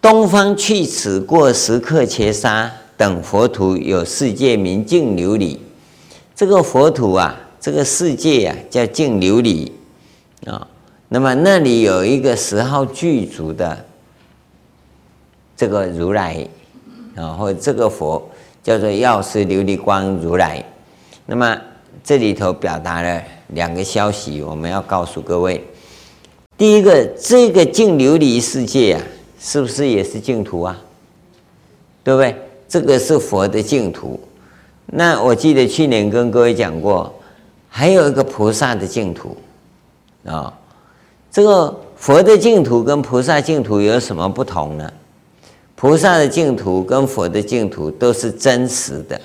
[0.00, 5.56] 东方去此过时刻伽沙等佛土有世界名净琉璃，
[6.34, 9.70] 这个佛土啊，这个世界啊叫净琉璃
[10.50, 10.66] 啊，
[11.08, 13.84] 那么那里有一个十号具足的。
[15.56, 16.46] 这个如来，
[17.16, 18.30] 然后这个佛
[18.62, 20.64] 叫做药师琉璃光如来。
[21.26, 21.60] 那么
[22.04, 25.66] 这里头表达了两个消息，我们要告诉各位。
[26.56, 29.02] 第一个，这个净琉璃世界啊，
[29.40, 30.80] 是不是也是净土啊？
[32.04, 32.36] 对不对？
[32.68, 34.20] 这个是佛的净土。
[34.86, 37.12] 那我记得去年跟各位讲过，
[37.68, 39.36] 还有一个菩萨的净土
[40.24, 40.56] 啊。
[41.30, 44.92] 这个佛的净土跟菩萨净土有什么不同呢？
[45.74, 49.20] 菩萨的净土跟佛的净土都是真实的，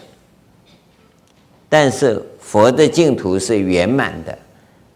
[1.67, 4.37] 但是佛的净土是圆满的，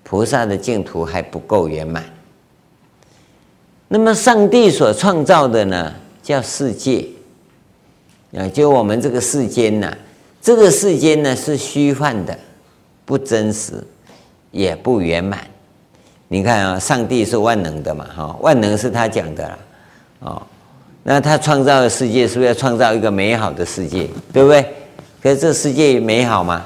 [0.03, 2.03] 菩萨的净土还不够圆满。
[3.87, 5.91] 那么上帝所创造的呢，
[6.21, 7.07] 叫世界，
[8.35, 9.91] 啊，就我们这个世间呐，
[10.39, 12.37] 这个世间呢是虚幻的，
[13.03, 13.83] 不真实，
[14.51, 15.47] 也不圆满。
[16.27, 19.57] 你看啊，上帝是万能的嘛，哈，万能是他讲的啦，
[20.19, 20.41] 哦。
[21.03, 24.65] 那他创造的世界是不是要创造一个美好的世界，对不对？
[25.23, 26.65] 可是这世界美好吗？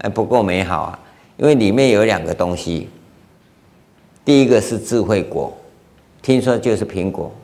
[0.00, 0.98] 还不够美好啊，
[1.38, 2.88] 因为里面有两个东西。
[4.26, 5.56] 第一个是智慧果，
[6.20, 7.34] 听说就是苹果，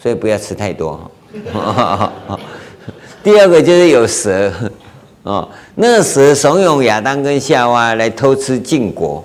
[0.00, 0.98] 所以不要吃太多。
[3.22, 4.50] 第二个就是有蛇，
[5.24, 9.22] 哦，那蛇怂恿亚当跟夏娃来偷吃禁果，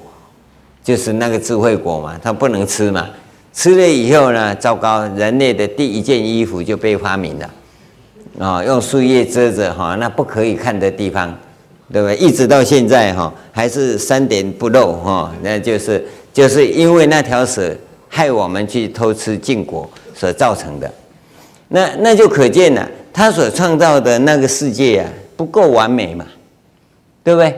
[0.88, 3.10] 就是那个智慧果嘛，它不能吃嘛。
[3.52, 7.50] 吃了以后呢，糟糕，人类的第一件衣服就被发明了，
[8.40, 11.38] 啊、用树叶遮着哈，那不可以看的地方，
[11.92, 12.16] 对不对？
[12.16, 17.76] 一直到现在哈，还是三点不漏哈，那就是就是因为那条蛇
[18.08, 20.90] 害我们去偷吃禁果所造成的，
[21.68, 26.26] 那那就可见了，他所创造的那个世界啊，不够完美嘛，
[27.26, 27.54] 对不对？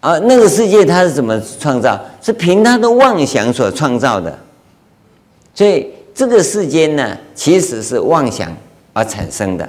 [0.00, 2.00] 啊，那个世界它是怎么创造？
[2.22, 4.38] 是凭他的妄想所创造的。
[5.54, 8.54] 所以这个世间呢，其实是妄想
[8.92, 9.68] 而产生的，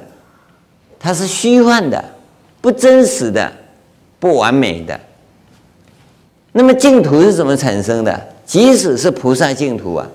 [1.00, 2.04] 它是虚幻的、
[2.62, 3.52] 不真实的、
[4.20, 5.00] 不完美的。
[6.52, 8.28] 那么净土是怎么产生的？
[8.46, 10.08] 即使是菩萨净土啊，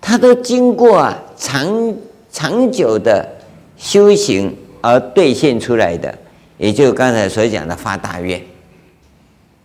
[0.00, 1.94] 它都经过啊长
[2.32, 3.28] 长久的
[3.76, 6.12] 修行而兑现出来的，
[6.56, 8.40] 也就刚才所讲的发大愿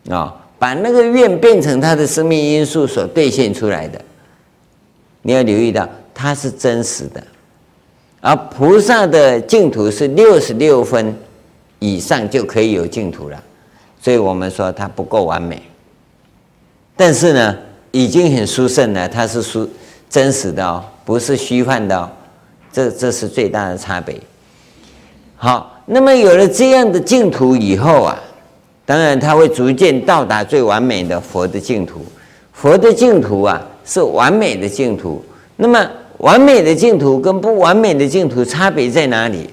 [0.09, 3.99] 啊，把那个愿变成他的生命因素所兑现出来的。
[5.21, 7.23] 你要留意到，它是真实的。
[8.21, 11.15] 而菩萨的净土是六十六分
[11.79, 13.43] 以上就可以有净土了，
[14.01, 15.61] 所以我们说它不够完美。
[16.95, 17.57] 但是呢，
[17.91, 19.69] 已经很殊胜了，它是殊
[20.09, 22.09] 真实的哦，不是虚幻的哦。
[22.71, 24.19] 这这是最大的差别。
[25.35, 28.19] 好，那么有了这样的净土以后啊，
[28.85, 32.05] 当然它会逐渐到达最完美的佛的净土。
[32.53, 35.23] 佛的净土啊，是完美的净土。
[35.57, 39.49] 那么完美的净土跟不完美的净土差别在哪里？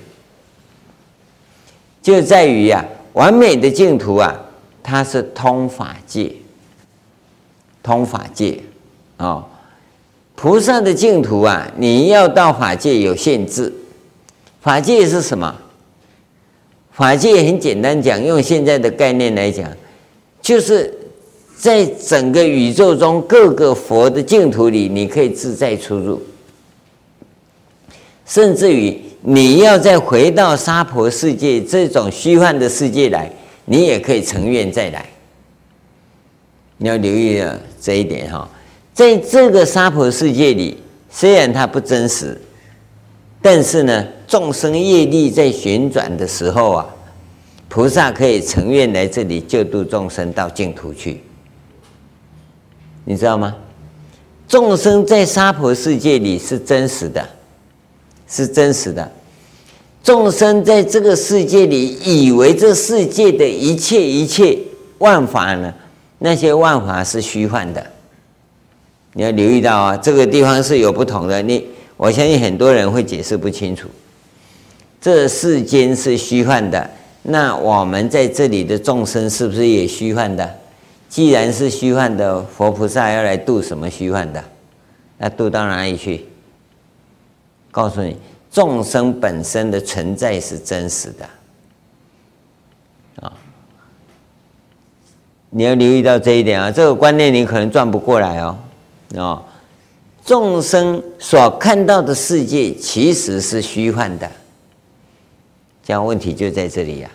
[2.03, 4.39] 就在于呀、完美的净土啊，
[4.83, 6.33] 它是通法界，
[7.83, 8.61] 通法界
[9.17, 9.45] 啊、哦。
[10.35, 13.73] 菩萨的净土啊，你要到法界有限制。
[14.61, 15.55] 法界是什么？
[16.93, 19.69] 法界也很简单讲，用现在的概念来讲，
[20.41, 20.93] 就是
[21.57, 26.21] 在整个宇宙中各个佛的净土里，你可以自在出入。
[28.27, 33.31] 甚至于你要再回到娑婆世界这种虚幻的世界来，
[33.65, 35.05] 你也可以成愿再来。
[36.77, 38.49] 你要留意了这一点哈，
[38.93, 40.77] 在这个娑婆世界里，
[41.11, 42.41] 虽然它不真实，
[43.43, 46.87] 但是呢，众生业力在旋转的时候啊，
[47.69, 51.21] 菩萨可以成愿来这里救度众生到净土去。
[53.05, 53.55] 你知道吗？
[54.49, 57.29] 众生在娑婆世界里是真实的。
[58.29, 59.13] 是真实的，
[60.03, 64.59] 众生在这个世界里，以为这世界的一切一切
[64.97, 65.71] 万法呢，
[66.19, 67.87] 那些万法是虚幻的。
[69.13, 71.43] 你要留意到啊，这个地方是有不同的。
[71.43, 71.63] 你
[72.03, 73.89] 我相信很多人会解释不清楚，
[75.01, 76.91] 这世间是虚幻的，
[77.23, 80.53] 那我们在这里的众生是不是也虚幻的？
[81.09, 84.43] 既然是虚幻的，佛菩萨要来度什么虚幻的？
[85.17, 86.27] 那度到哪里去？
[87.71, 88.17] 告诉你，
[88.51, 91.25] 众生本身的存在是真实的，
[93.25, 93.33] 啊，
[95.51, 98.59] 你要留意到这一点啊，这个观念你可能转不过来哦，
[99.17, 99.45] 啊，
[100.25, 104.31] 众生所看到的世界其实是虚幻的，
[105.85, 107.11] 这样问题就在这里呀。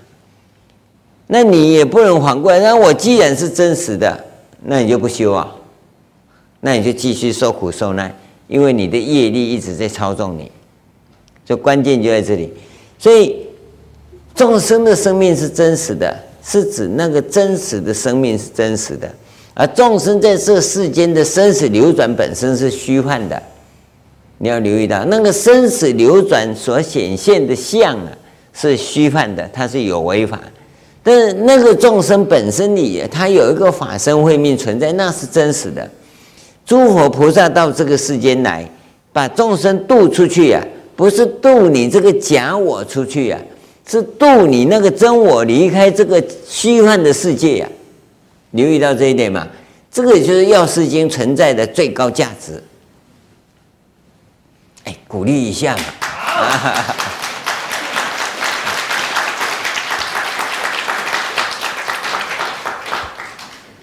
[1.27, 4.25] 那你也不能反过来，那我既然是真实的，
[4.63, 5.55] 那你就不修啊，
[6.61, 8.13] 那你就继续受苦受难。
[8.47, 10.49] 因为你的业力一直在操纵你，
[11.45, 12.53] 这关键就在这里。
[12.97, 13.45] 所以
[14.33, 19.13] 众生的生命是真实的，是指那个真实的生命是真实的，
[19.59, 23.41] 而众生在这世间的生死流转本身是虚幻的。
[24.37, 28.11] 你要留意到，那个生死流转所显现的相啊，
[28.53, 30.39] 是虚幻的，它是有为法。
[31.01, 35.89] 但是那个众生本身里，它有一个法身慧命存在，那是真实的。
[36.63, 38.69] 诸佛菩萨到这个世间来，
[39.11, 47.67] 把众生渡出去呀、啊，不是渡你这个假我出去呀、啊，是渡你那个真我离开这个虚幻的世界呀、
[48.51, 49.47] 留意到这一点嘛？
[49.89, 52.63] 这个就是药师经存在的最高价值。
[54.83, 55.83] 哎，鼓励一下嘛！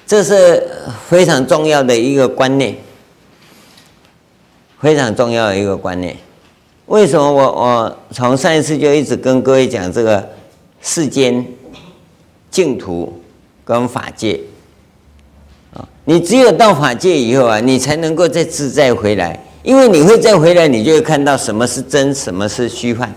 [0.07, 0.63] 这是
[1.09, 2.77] 非常重要的一个观念，
[4.81, 6.17] 非常重要的一个观念。
[6.87, 10.31] 为什么我我从上一次就一直跟各位讲这个
[10.81, 11.45] 世间
[12.51, 13.21] 净土
[13.65, 14.39] 跟法界？
[16.05, 23.13] 你只有到法界以后啊，你才能够再自在回来，因为你会再回来，你就会看到什么是真，什么是虚幻。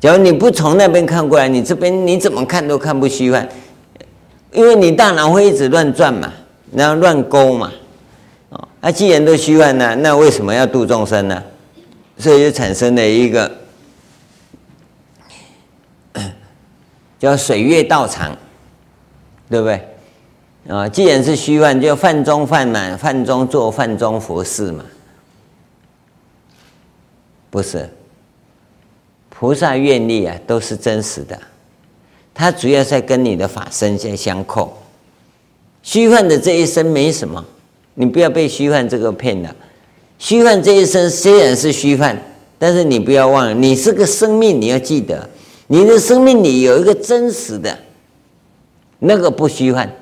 [0.00, 3.48] 假如你不从那边看过来，你这边你怎么看都看不虚幻。
[4.52, 6.32] 因为你大脑会一直乱转嘛，
[6.72, 7.72] 然后乱勾嘛，
[8.50, 11.42] 哦，那既然都虚幻呢，那为什么要度众生呢？
[12.16, 13.50] 所以就产生了一个
[17.18, 18.36] 叫水月道场，
[19.50, 19.88] 对不对？
[20.68, 24.84] 啊，既然是虚幻，就饭中饭满，饭中做饭中佛事嘛，
[27.50, 27.88] 不是？
[29.28, 31.38] 菩萨愿力啊，都是真实的。
[32.32, 34.76] 它主要在跟你的法身在相扣，
[35.82, 37.44] 虚幻的这一生没什么，
[37.94, 39.54] 你不要被虚幻这个骗了。
[40.18, 42.16] 虚幻这一生虽然是虚幻，
[42.58, 45.28] 但是你不要忘了，你是个生命，你要记得，
[45.66, 47.78] 你的生命里有一个真实的，
[49.00, 49.92] 那个不虚幻，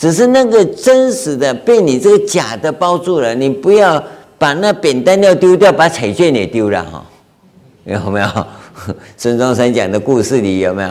[0.00, 3.34] 只是那个真实的被你这个假的包住了。
[3.34, 4.02] 你不要
[4.38, 7.04] 把那扁担要丢掉，把彩券也丢了哈，
[7.84, 8.26] 有没有？
[9.18, 10.82] 孙中山讲的故事里有没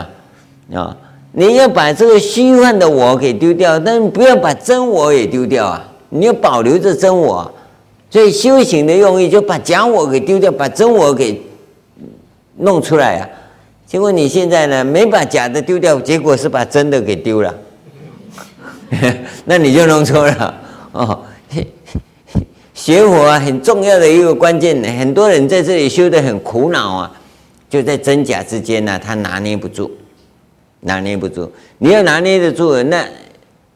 [0.70, 0.80] 有？
[0.80, 0.96] 啊，
[1.32, 5.88] 你要把这个虚幻的我给丢掉，但不要把真我也丢掉啊！
[6.10, 7.50] 你要保留着真我，
[8.10, 11.42] 所以修行的用意就把假我给丢掉，把真我给
[12.58, 13.28] 弄出来啊！
[13.84, 17.52] 结果你现在呢，没把假的丢掉，结果是把真的给丢了，
[19.46, 20.54] 那你就弄错了
[20.92, 21.22] 哦。
[22.72, 27.12] 学佛啊，很重要的一个关键，很多人在这里修得很苦恼啊，
[27.68, 29.90] 就在真假之间呢，他拿捏不住，
[30.80, 31.52] 拿捏不住。
[31.78, 33.06] 你要拿捏得住，那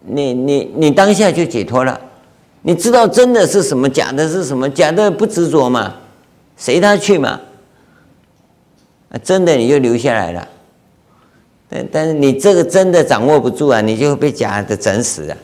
[0.07, 2.01] 你你你当下就解脱了。
[2.63, 5.97] 你知道真的是什么，假的是什么，假的不执着嘛，
[6.57, 7.39] 随他去嘛。
[9.23, 10.49] 真的你就留下来了，
[11.69, 15.37] 但但是你这个真的掌握不住啊，你就会被假的整死啊。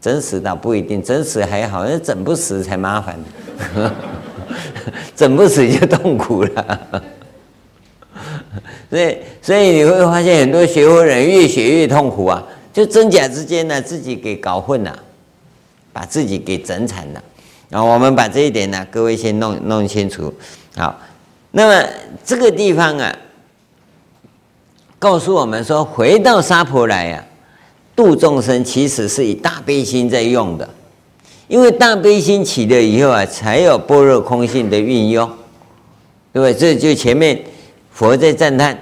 [0.00, 3.18] 整死倒不一定，整死还好，那整不死才麻烦。
[5.16, 6.80] 整不死就痛苦了。
[8.88, 12.42] 所以，所以你会发现很多学佛人越学越痛苦啊，
[12.72, 14.98] 就真假之间呢，自己给搞混了，
[15.92, 17.22] 把自己给整惨了。
[17.68, 20.32] 然后我们把这一点呢，各位先弄弄清楚。
[20.76, 20.96] 好，
[21.50, 21.88] 那么
[22.24, 23.14] 这个地方啊，
[24.98, 27.26] 告诉我们说，回到娑婆来呀、啊。
[27.94, 30.68] 度众生其实是以大悲心在用的，
[31.48, 35.28] 因为大悲心起了以后啊，才有般若空性的运用，
[36.32, 36.54] 对不对？
[36.54, 37.42] 这就前面
[37.90, 38.78] 佛在赞叹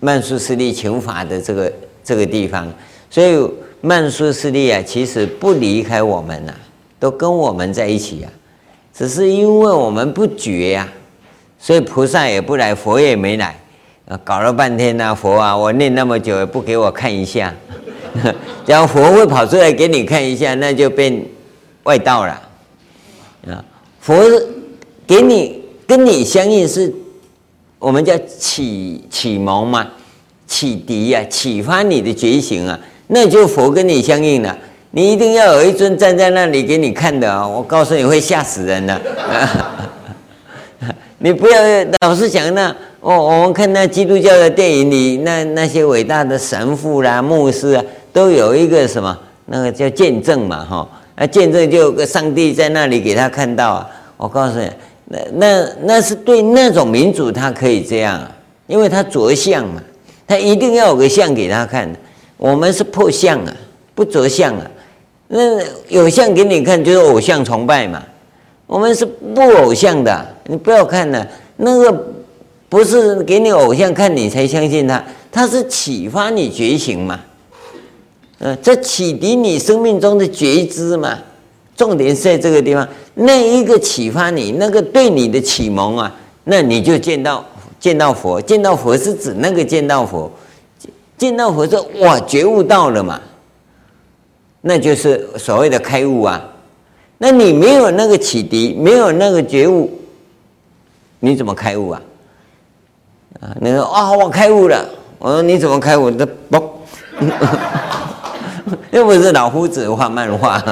[0.00, 1.72] 曼殊室利请法的这个
[2.04, 2.70] 这个地方，
[3.08, 3.50] 所以
[3.80, 6.52] 曼殊室利啊，其实不离开我们呐、
[7.00, 8.36] 都跟我们在一起呀、啊，
[8.94, 10.86] 只是因为我们不觉呀、
[11.58, 13.58] 所以菩萨也不来，佛也没来，
[14.06, 17.54] 啊，搞了半天呢、佛啊，我念那么久也不给我看一下。
[18.66, 21.24] 然后佛会跑出来给你看一下，那就变
[21.84, 22.40] 外道了
[23.48, 23.64] 啊！
[24.00, 24.14] 佛
[25.06, 26.94] 给你跟你相应是，
[27.78, 29.86] 我们叫启启蒙嘛，
[30.46, 32.78] 启迪呀，启发你的觉醒啊，
[33.08, 34.56] 那就佛跟你相应了。
[34.92, 37.44] 你一定要有一尊站在那里给你看的啊！
[37.46, 39.00] 我告诉你会吓死人的。
[41.18, 41.60] 你不要
[42.02, 42.74] 老是想那
[43.04, 47.84] 哦，我们看那基督教的电影里那那些伟大的神父啦、牧师啊。
[48.14, 53.90] 都有一个什么，那个叫见证嘛，哈，那见证就有个上帝在那里给他看到啊。
[54.16, 54.70] 我告诉你，
[55.06, 58.22] 那那那是对那种民主他可以这样，
[58.68, 59.82] 因为他着相嘛，
[60.28, 61.92] 他一定要有个相给他看。
[62.36, 63.52] 我们是破相啊，
[63.96, 64.70] 不着相啊。
[65.26, 68.00] 那有相给你看就是偶像崇拜嘛。
[68.66, 71.26] 我们是不偶像的，你不要看了，
[71.56, 72.04] 那个
[72.68, 77.20] 不是给你偶像看你才相信他，他是启发你觉醒嘛。
[78.40, 81.16] 嗯，这启迪你生命中的觉知嘛，
[81.76, 82.86] 重点是在这个地方。
[83.14, 87.44] 那一个启发你，那个对你的启蒙啊，那你就见到
[87.78, 88.42] 见到佛。
[88.42, 90.30] 见到佛是指那个见到佛，
[91.16, 93.20] 见到佛说哇，觉悟到了嘛，
[94.62, 96.44] 那就是所谓的开悟啊。
[97.18, 99.90] 那你没有那个启迪，没有那个觉悟，
[101.20, 102.02] 你怎么开悟啊？
[103.44, 104.82] 啊，你说啊，我开悟了。
[105.18, 106.10] 我说你怎么开悟？
[106.10, 106.62] 这嘣。
[108.90, 110.62] 又不是老夫子画漫画，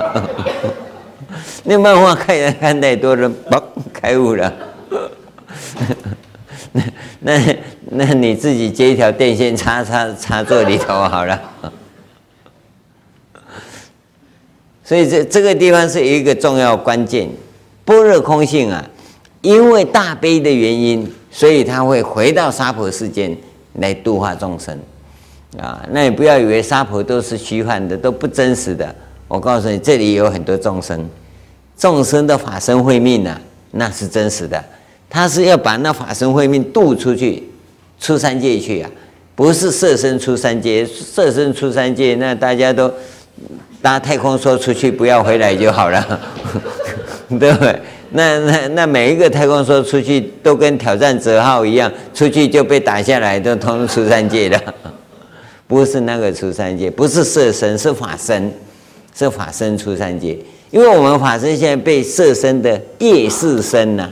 [1.64, 3.62] 那漫画看看太多了，嘣，
[3.92, 4.50] 开悟了。
[6.72, 6.82] 那
[7.20, 7.36] 那
[7.90, 11.38] 那你自己接一条电线插插插座里头好了。
[14.82, 17.28] 所以这这个地方是一个重要关键，
[17.84, 18.82] 般若空性啊，
[19.42, 23.36] 因为大悲的原因，所以他会回到娑婆世间
[23.80, 24.78] 来度化众生。
[25.58, 28.94] 啊，那你不要以为娑婆都是虚幻的，都不真实的。
[29.28, 31.08] 我告诉你，这里有很多众生，
[31.76, 33.40] 众生的法身慧命啊，
[33.72, 34.62] 那是真实的。
[35.10, 37.46] 他是要把那法身慧命度出去，
[38.00, 38.90] 出三界去啊，
[39.34, 40.86] 不是色身出三界。
[40.86, 42.90] 色身出三界，那大家都
[43.82, 46.20] 搭太空梭出去，不要回来就好了，
[47.38, 47.78] 对不对？
[48.12, 54.60] 那那那每一个太空梭出去，都跟挑战者号一样，出去就被打下来，都通出三界的。
[55.66, 58.52] 不是那个出三界，不是色身，是法身，
[59.16, 60.38] 是法身出三界。
[60.70, 64.10] 因为我们法身现在被色身的业识身呐，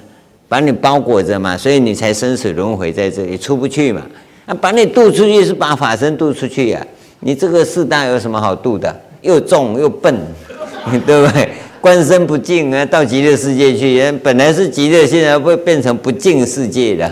[0.49, 4.03] 把你包裹着嘛，所以你才生死轮回在这里出不去嘛。
[4.47, 6.87] 啊，把你渡出去是把法身渡出去呀、
[7.21, 8.99] 你这个四大有什么好渡的？
[9.21, 10.17] 又重又笨，
[11.07, 11.51] 对不对？
[11.81, 17.07] 观身不净啊，到极乐世界去，人本来是极乐，现在会变成不净世界的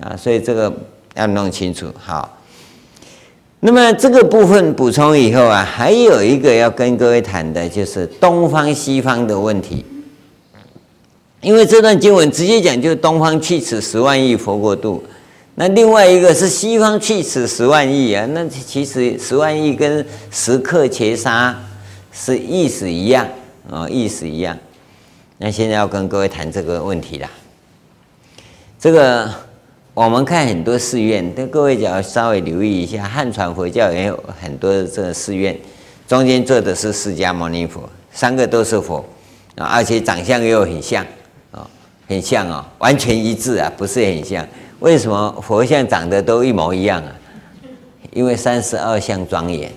[0.00, 0.16] 啊。
[0.16, 0.72] 所以这个
[1.14, 2.36] 要弄清楚，好。
[3.62, 9.84] 那么这个部分补充以后啊，还有一个要跟各位谈的，就是东方西方的问题。
[11.42, 15.02] 因为这段经文直接讲，就是东方去此十万亿佛国度。
[15.56, 21.58] 那另外一个是西方去此十万亿啊，那其实十万亿跟十克伽沙
[22.12, 23.28] 是意思一样
[23.70, 24.58] 啊，意思一样。
[25.38, 27.30] 那现在要跟各位谈这个问题啦。
[28.78, 29.32] 这个
[29.94, 35.58] 我们看很多寺院，跟各位只要稍微留意一下，汉传佛教也有很多这个寺院，
[36.08, 39.04] 中间坐的是释迦牟尼佛，三个都是佛
[39.56, 41.04] 啊，而且长相又很像
[41.50, 41.68] 啊，
[42.08, 44.46] 很像啊，完全一致啊，不是很像。
[44.80, 47.12] 为什么佛像长得都一模一样啊？
[48.12, 49.70] 因为三十二相庄严，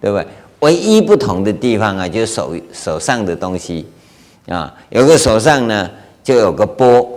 [0.00, 0.26] 对不对？
[0.60, 3.86] 唯一不同的地方啊，就是手手上的东西
[4.46, 5.90] 啊，有个手上呢，
[6.22, 7.08] 就有个钵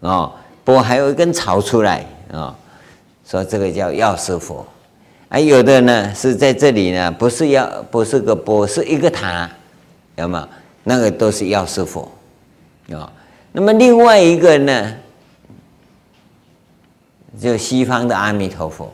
[0.00, 0.32] 啊，
[0.64, 2.54] 钵还有一根草出来啊，
[3.26, 4.66] 说这个叫药师佛。
[5.28, 9.48] 啊，有的呢是在这里呢，不是药，不是个钵，是一个塔，
[10.16, 10.48] 有没有？
[10.82, 12.10] 那个都是药师佛
[12.92, 13.12] 啊。
[13.52, 14.96] 那么另外一个呢？
[17.40, 18.92] 就西方的阿弥陀佛，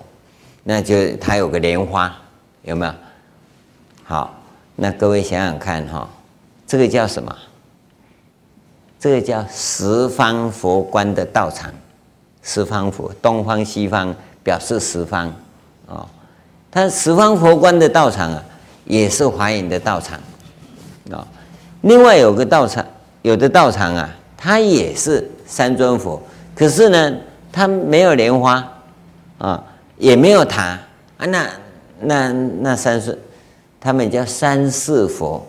[0.63, 2.15] 那就他有个莲花，
[2.65, 2.95] 有没有？
[4.07, 4.35] 好，
[4.77, 6.09] 那各位想想看哈，
[6.65, 7.37] 这个叫什么？
[9.01, 11.71] 这个叫十方佛观的道场，
[12.43, 15.33] 十方佛，东方西方表示十方
[15.87, 16.07] 哦。
[16.71, 18.43] 它十方佛观的道场啊，
[18.85, 20.19] 也是华严的道场
[21.11, 21.27] 啊。
[21.83, 22.87] 另外有个道场，
[23.23, 26.23] 有的道场啊，它也是三尊佛，
[26.55, 27.17] 可是呢。
[27.53, 28.63] 它没有莲花
[29.39, 29.65] 啊，
[29.97, 30.79] 也没有塔
[31.17, 31.49] 啊，那
[32.01, 32.31] 那
[32.61, 33.19] 那三尊，
[33.87, 35.41] 他们叫三世佛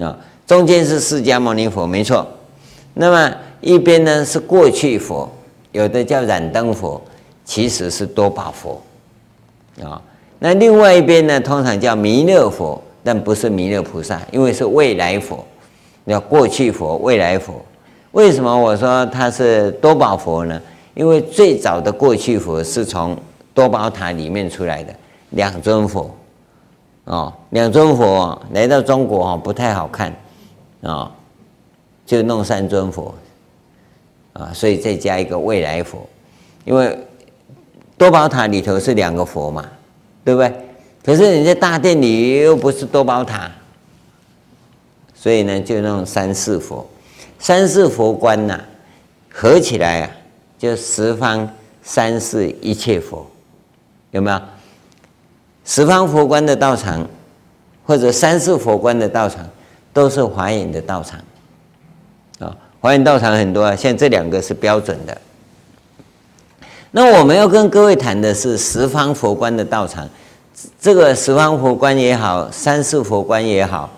[0.00, 2.26] 啊，中间是释迦牟尼佛，没错。
[2.94, 5.30] 那么一边呢是过去佛，
[5.70, 7.00] 有的叫燃灯佛，
[7.44, 8.82] 其实是多宝佛
[9.84, 10.02] 啊。
[10.40, 15.46] 那另外一边呢，通常叫弥勒佛，但不是弥勒菩萨，因为是未来佛，
[16.04, 17.54] 叫过去佛、未来佛。
[18.10, 20.60] 为什么我说它是多宝佛呢？
[20.94, 23.16] 因为最早的过去佛是从
[23.54, 24.92] 多宝塔里面出来的
[25.30, 26.12] 两尊佛，
[27.10, 30.14] 哦，两尊佛来到中国哦不太好看，
[30.82, 31.10] 啊，
[32.06, 33.12] 就弄三尊佛，
[34.32, 36.08] 啊，所以再加一个未来佛，
[36.64, 36.96] 因为
[37.98, 39.68] 多宝塔里头是两个佛嘛，
[40.24, 40.54] 对不对？
[41.02, 43.50] 可是你在大殿里又不是多宝塔，
[45.12, 46.88] 所以呢就弄三世佛，
[47.40, 48.60] 三世佛观呐、
[49.32, 50.10] 合起来啊。
[50.60, 51.48] 就十方
[51.82, 53.26] 三世一切佛，
[54.10, 54.40] 有没有？
[55.70, 57.06] 十方佛观的道场，
[57.86, 59.48] 或者三世佛观的道场，
[59.92, 61.20] 都是华严的道场
[62.40, 62.56] 啊。
[62.80, 65.16] 华严道场很多啊，像这两个是标准的。
[66.90, 70.08] 那我们要跟各位谈的是十方佛观的道场，
[70.80, 73.88] 这个十方佛观也好，三世佛观也好，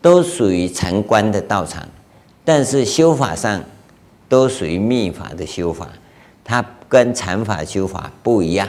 [0.00, 1.82] 都属于禅观的道场，
[2.44, 3.60] 但是修法上。
[4.26, 5.86] 都属于密法的修法，
[6.42, 8.66] 它跟禅法修法不一样。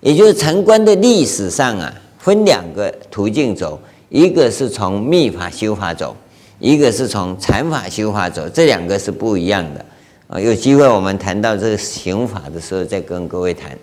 [0.00, 6.16] 也就是禅观的历史上啊，分两个途径走，一个是从密法修法走，
[6.58, 9.84] 一个是从禅法修法走，这两个是不一样的
[10.28, 10.40] 啊。
[10.40, 13.76] 有机会我们谈到这个行法的时候，再跟各位谈。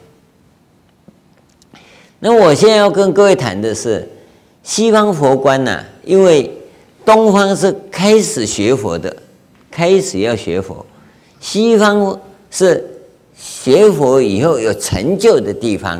[2.20, 4.10] 那我现在要跟各位谈的是
[4.64, 6.50] 西方佛观呐、因为
[7.04, 9.16] 东方是开始学佛的。
[9.72, 10.86] 开始要学佛，
[11.42, 12.18] 西方
[12.50, 12.95] 是
[13.38, 16.00] 学佛以后有成就的地方，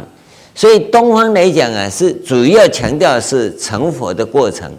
[0.54, 4.72] 所以东方来讲啊，是主要强调是成佛的过程，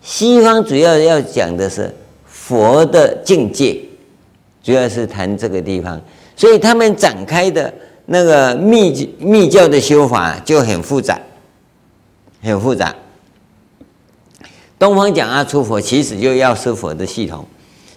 [0.00, 3.80] 西方主要要讲的是佛的境界，
[4.62, 6.00] 主要是谈这个地方，
[6.36, 7.72] 所以他们展开的
[8.06, 11.20] 那个密密教的修法就很复杂，
[12.42, 12.94] 很复杂。
[14.78, 17.44] 东方讲阿閦佛，其实就药师佛的系统。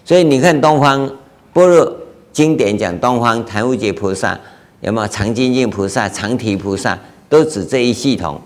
[0.04, 1.12] 所以你看，东方
[1.52, 1.92] 般若
[2.36, 4.38] 经典讲东方檀无劫菩萨，
[4.82, 8.42] 有没有常精进菩萨、常提菩萨，都指这一系统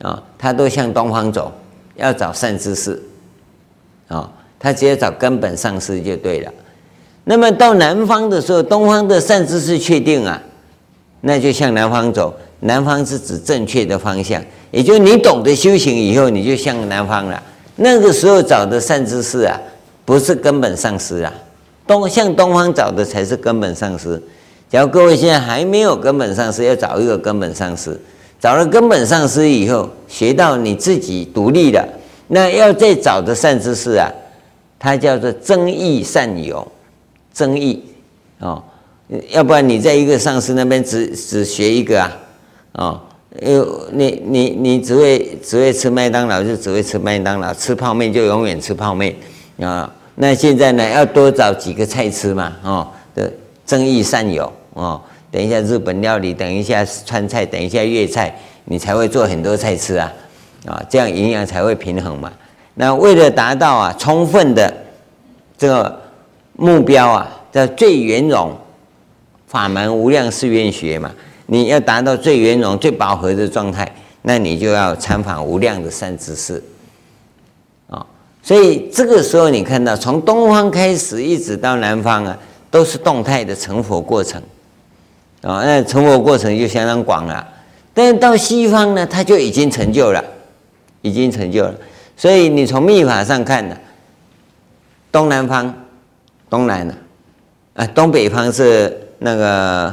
[0.00, 0.22] 啊？
[0.38, 1.52] 他都向东方走，
[1.96, 2.98] 要找善知识
[4.08, 6.52] 啊，他只要找根本上师就对了。
[7.24, 10.40] 那么到南方的时候，东方的善知识确定啊，
[11.20, 12.34] 那就向南方走。
[12.60, 17.42] 南方是指正确的方向，也就是你懂得修行以后，你就向南方了。
[17.76, 19.60] 那个时候找的善知识啊。
[20.06, 21.32] 不是根本上师啊，
[21.86, 24.22] 东向东方找的才是根本上师。
[24.68, 27.98] 假如各位现在还没有根本上师，要找一个根本上师。
[28.38, 31.88] 找了根本上师以后，学到你自己独立的，
[32.28, 34.10] 那要再找的善知识啊，
[34.78, 36.66] 它叫做增益善友，
[37.32, 37.82] 增益
[38.40, 38.62] 哦。
[39.30, 42.12] 要不然你在一个上师那边只只学一个啊，
[42.72, 43.00] 哦，
[43.40, 49.16] 因为你你你只会只会吃麦当劳，就只会吃麦当劳，吃泡面就永远吃泡面
[49.60, 49.90] 啊。
[50.16, 53.30] 那现在呢，要多找几个菜吃嘛，哦，的
[53.64, 55.00] 增益善友哦，
[55.30, 60.12] 等一下日本料理，等一下川菜，等一下粤菜，你才会做很多菜吃啊，
[60.64, 62.32] 啊，这样营养才会平衡嘛。
[62.74, 64.72] 那为了达到啊充分的
[65.58, 66.00] 这个
[66.54, 68.56] 目标啊，叫最圆融
[69.46, 71.10] 法门无量誓愿学嘛，
[71.44, 73.86] 你要达到最圆融、最饱和的状态，
[74.22, 76.62] 那你就要参访无量的善知识。
[78.46, 82.38] 所以这个时候，你看到从东方开始一直到南方啊，
[82.70, 84.40] 都是动态的成佛过程
[85.42, 85.64] 啊。
[85.64, 87.44] 那成佛过程就相当广了。
[87.92, 90.24] 但是到西方呢，它就已经成就了，
[91.02, 91.74] 已经成就了。
[92.16, 93.76] 所以你从密法上看呢，
[95.10, 95.74] 东南方，
[96.48, 96.94] 东南呢，
[97.74, 99.92] 啊，东北方是那个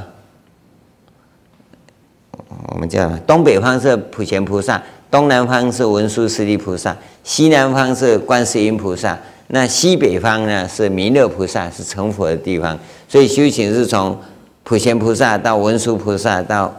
[2.67, 4.79] 我们叫东北方是普贤菩萨。
[5.13, 9.15] 东南方是文殊师利菩萨，西南方是观世音菩萨，
[9.49, 12.75] 那西北方呢是弥勒菩萨，是成佛的地方。
[13.07, 14.19] 所以修行是从
[14.63, 16.73] 普贤菩萨到文殊菩萨到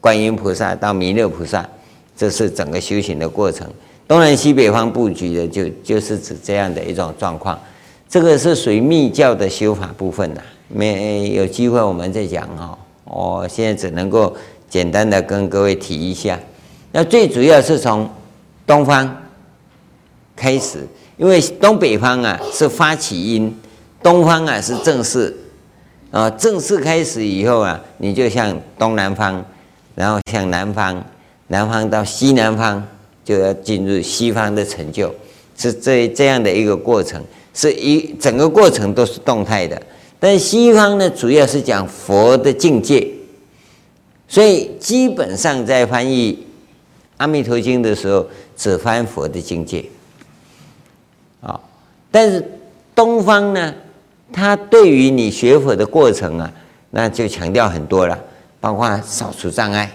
[0.00, 1.68] 观音菩萨到弥勒菩萨，
[2.16, 3.68] 这是整个修行的过程。
[4.06, 7.58] 东南西北方布局的就就是指这样的一种状况。
[8.08, 12.78] 这个是属于密教的修法部分的，没有机会我们再讲哈。
[13.02, 14.32] 我现在只能够
[14.70, 16.38] 简单的跟各位提一下。
[16.96, 18.08] 那最主要是从
[18.64, 19.20] 东方
[20.36, 20.86] 开始，
[21.16, 23.52] 因为东北方啊是发起因，
[24.00, 25.36] 东方啊是正式
[26.12, 29.44] 啊，正式开始以后啊，你就向东南方，
[29.96, 31.04] 然后向南方，
[31.48, 32.80] 南方到西南方，
[33.24, 35.12] 就要进入西方的成就，
[35.56, 37.20] 是这这样的一个过程，
[37.52, 39.82] 是一整个过程都是动态的。
[40.20, 43.04] 但西方呢，主要是讲佛的境界，
[44.28, 46.38] 所以基本上在翻译。
[47.16, 49.84] 阿弥陀经的时候，只翻佛的境界，
[51.40, 51.58] 啊，
[52.10, 52.44] 但是
[52.94, 53.74] 东方呢，
[54.32, 56.52] 它对于你学佛的过程啊，
[56.90, 58.18] 那就强调很多了，
[58.60, 59.90] 包括扫除障碍，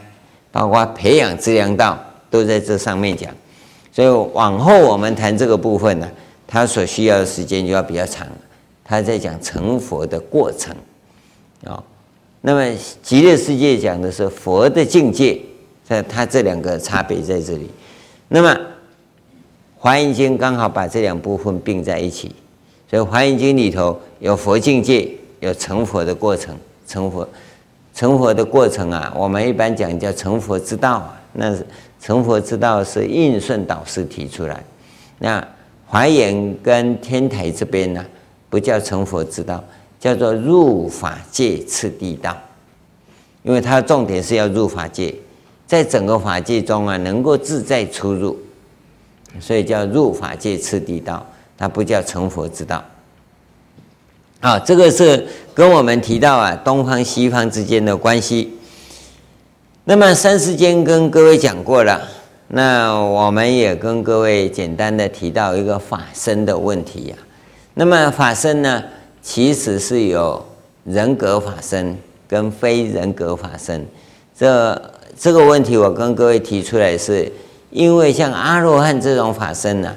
[0.52, 2.00] 包括培养资粮道，
[2.30, 3.34] 都在这上面讲。
[3.92, 6.10] 所以往后我们谈这个部分呢，
[6.48, 8.28] 它所需要的时间就要比较长。
[8.84, 10.76] 他在讲成佛的过程，
[11.64, 11.84] 啊，
[12.42, 15.40] 那么极乐世界讲的是佛的境界。
[15.90, 17.68] 它它这两个差别在这里，
[18.28, 18.54] 那么
[19.76, 22.32] 《华严经》刚好把这两部分并在一起，
[22.88, 25.10] 所以《华严经》里头有佛境界，
[25.40, 26.56] 有成佛的过程，
[26.88, 27.28] 成佛
[27.96, 31.58] 成佛的过程啊，我们一般讲叫成佛之道啊，那
[32.00, 34.64] 成佛之道是印顺导师提出来，
[35.18, 35.46] 那
[35.88, 38.06] 华严跟天台这边呢，
[38.48, 39.64] 不叫成佛之道，
[40.00, 42.38] 叫做入法界次第道，
[43.42, 45.16] 因为它重点是要入法界。
[45.70, 48.36] 在整个法界中啊，能够自在出入，
[49.40, 51.24] 所以叫入法界次第道，
[51.56, 52.84] 它不叫成佛之道。
[54.40, 58.58] 啊，这个是跟我们提到啊东方西方之间的关系。
[59.84, 62.02] 那么三世间跟各位讲过了，
[62.48, 67.16] 那我们也跟各位简单的提到一个法身的问题呀。
[67.76, 68.84] 那么法身呢，
[69.22, 70.44] 其实是有
[70.84, 71.96] 人格法身
[72.28, 73.86] 跟非人格法身，
[74.36, 74.96] 这。
[75.20, 77.30] 这个问题我跟各位提出来是，
[77.72, 79.96] 因为像阿罗汉这种法身呢、啊，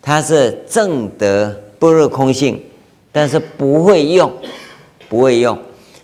[0.00, 2.58] 它是证得般若空性，
[3.12, 4.32] 但是不会用，
[5.10, 5.58] 不会用。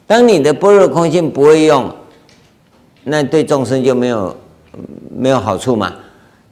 [0.07, 1.91] 当你的般若空性不会用，
[3.05, 4.37] 那对众生就没有
[5.17, 5.95] 没有好处嘛。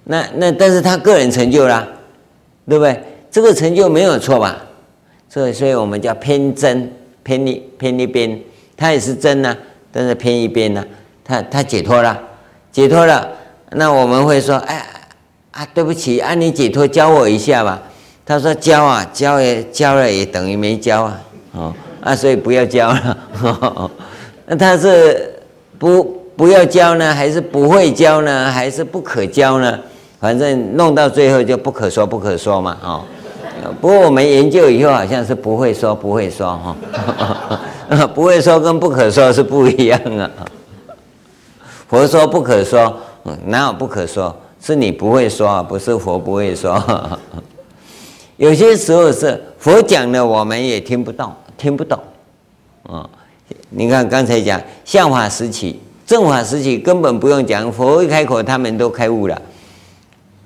[0.05, 1.87] 那那但是他个人成就啦，
[2.67, 2.99] 对不对？
[3.31, 4.57] 这个成就没有错吧？
[5.29, 6.91] 所以所以我们叫偏真，
[7.23, 8.41] 偏一偏一边，
[8.75, 9.59] 他也是真呐、啊，
[9.93, 10.87] 但是偏一边呐、啊。
[11.27, 12.17] 他他解脱了，
[12.71, 13.27] 解脱了，
[13.73, 14.87] 那我们会说，哎
[15.51, 17.81] 啊，对不起，啊，你解脱教我一下吧。
[18.25, 21.21] 他说教啊，教也教了也等于没教啊，
[21.53, 23.19] 哦啊，所以不要教了。
[24.47, 25.35] 那他是
[25.79, 29.79] 不不要教呢，还是不会教呢，还是不可教呢？
[30.21, 33.03] 反正弄到最后就不可说不可说嘛，哦。
[33.81, 40.31] 不过我们研究以后好像是不会说不会说哈， 不会说跟不可说是不一样啊。
[41.89, 42.97] 佛说不可说，
[43.45, 44.35] 哪有不可说？
[44.61, 46.83] 是你不会说，不是佛不会说。
[48.37, 51.99] 有些时候是佛讲的，我们也听不到，听不懂。
[52.83, 53.09] 啊，
[53.71, 59.41] 你看刚才讲相法时期、正法时期根本不用讲，佛一开口，他们都开悟了。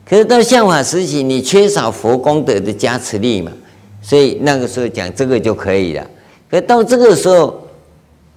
[0.05, 3.51] 可是到相法时期，你缺少佛功德的加持力嘛，
[4.03, 6.07] 所以那个时候讲这个就可以了。
[6.51, 7.59] 可到这个时候，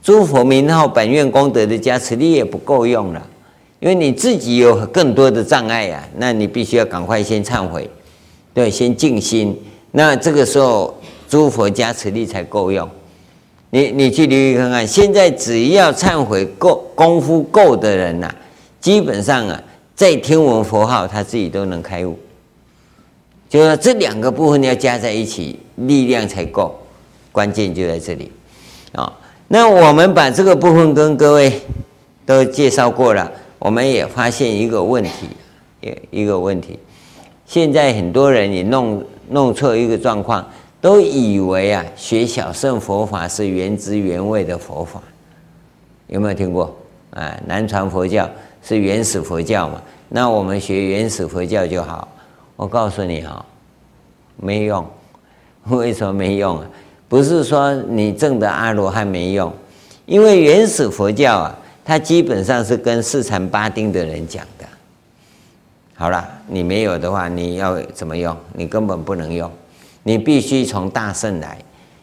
[0.04, 3.26] 诸佛名号本愿功德的加持力也不够用了，
[3.80, 7.89] 因为你自己有更多的障碍呀、啊，那你必须要赶快先忏悔，
[8.54, 9.58] 对，先静心，
[9.91, 10.93] 那这个时候
[11.30, 12.88] 诸佛加持力才够用。
[13.70, 18.30] 你你去留意看看，现在只要忏悔够功夫够的人呐、
[18.82, 19.64] 基本上啊，
[19.95, 22.20] 在听闻佛号，他自己都能开悟。
[23.49, 26.78] 就说这两个部分要加在一起，力量才够。
[27.32, 28.30] 关键就在这里
[28.91, 29.12] 啊。
[29.54, 31.62] 那我们把这个部分跟各位
[32.26, 35.28] 都介绍过了，我们也发现一个问题，
[35.80, 36.80] 一一个问题。
[37.45, 40.43] 现在很多人也弄弄错一个状况。
[40.82, 44.99] 都以为啊，学小乘佛法是原汁原味的佛法，
[46.08, 46.76] 有没有听过？
[47.12, 48.28] 啊，南传佛教
[48.64, 49.80] 是原始佛教嘛？
[50.10, 52.08] 那我们学原始佛教就好。
[52.56, 53.45] 我告诉你哈，
[54.36, 54.84] 没用。
[55.70, 56.66] 为什么没用啊？
[57.14, 59.53] 不是说你证的阿罗汉没用，
[60.07, 61.55] 因为原始佛教啊，
[61.86, 64.66] 它基本上是跟四禅八定的人讲的。
[65.93, 68.36] 好了，你没有的话，你要怎么用？
[68.55, 69.47] 你根本不能用。
[70.01, 71.55] 你必须从大圣来，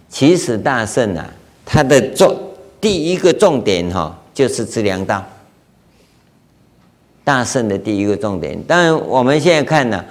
[0.09, 1.29] 其实大圣啊，
[1.67, 2.33] 它的重
[2.81, 5.27] 第一个重点哈，就是资粮道。
[7.25, 10.05] 大圣的第一个重点，当然我们现在看呢，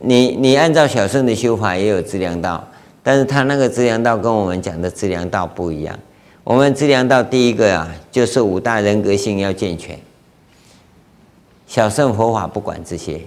[0.00, 2.66] 你你按照小圣的修法也有资粮道，
[3.04, 5.96] 但是他那个资粮道跟我们讲的资粮道不一样。
[6.42, 9.96] 我们资粮道第一个啊，就是五大人格性要健全。
[11.66, 13.20] 小乘佛法不管这些，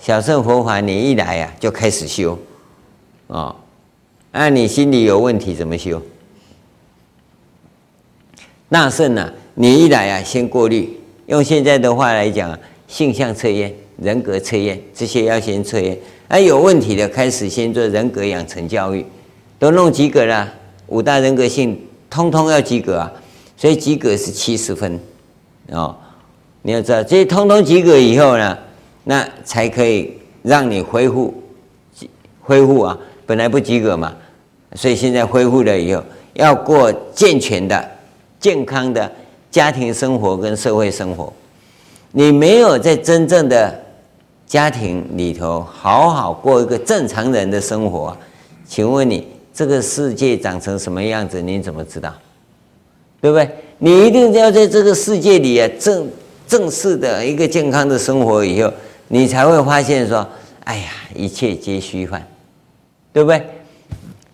[0.00, 2.38] 小乘佛法你一来啊，就开始修。
[3.28, 3.54] 啊，
[4.30, 6.00] 那你心里有问题怎么修？
[8.70, 9.32] 大圣呢？
[9.54, 10.98] 你一来啊，先过滤。
[11.26, 12.58] 用现在的话来讲啊，
[12.88, 15.98] 性相测验、人格测验这些要先测验。
[16.32, 19.04] 那有问题的，开始先做人格养成教育，
[19.58, 20.50] 都弄及格了，
[20.86, 21.78] 五大人格性
[22.08, 23.12] 通通要及格啊。
[23.54, 24.98] 所以及格是七十分
[25.68, 25.94] 哦。
[26.62, 28.56] 你要知道，这些通通及格以后呢，
[29.04, 31.34] 那才可以让你恢复
[32.40, 32.98] 恢复啊。
[33.26, 34.14] 本来不及格嘛，
[34.74, 36.02] 所以现在恢复了以后，
[36.32, 37.90] 要过健全的、
[38.40, 39.12] 健康的
[39.50, 41.30] 家庭生活跟社会生活。
[42.10, 43.81] 你没有在真正的
[44.52, 48.14] 家庭里头好好过一个正常人的生活，
[48.68, 51.40] 请问你这个世界长成什么样子？
[51.40, 52.12] 你怎么知道？
[53.18, 53.48] 对不对？
[53.78, 56.06] 你一定要在这个世界里啊，正
[56.46, 58.70] 正式的一个健康的生活以后，
[59.08, 60.28] 你才会发现说，
[60.64, 62.22] 哎呀，一切皆虚幻。
[63.10, 63.42] 对不对？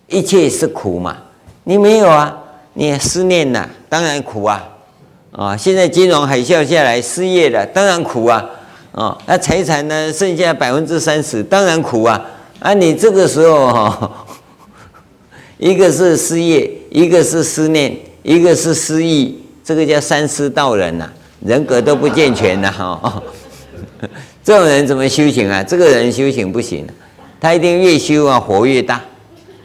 [0.09, 1.15] 一切是苦嘛，
[1.63, 2.37] 你没有啊？
[2.73, 4.67] 你也思念呐，当然苦啊！
[5.31, 8.49] 啊，现在金融海啸下来，失业了，当然苦啊！
[8.99, 10.11] 啊，那财产呢？
[10.11, 12.21] 剩下百分之三十，当然苦啊！
[12.59, 14.25] 啊，你这个时候哈，
[15.57, 21.09] 一个是失业，一个是思念，一个是失忆，这个叫三失道人呐，
[21.45, 22.69] 人格都不健全呐！
[22.69, 23.23] 哈，
[24.43, 25.63] 这种人怎么修行啊？
[25.63, 26.85] 这个人修行不行。
[27.39, 29.01] 他一定越修啊，火越大，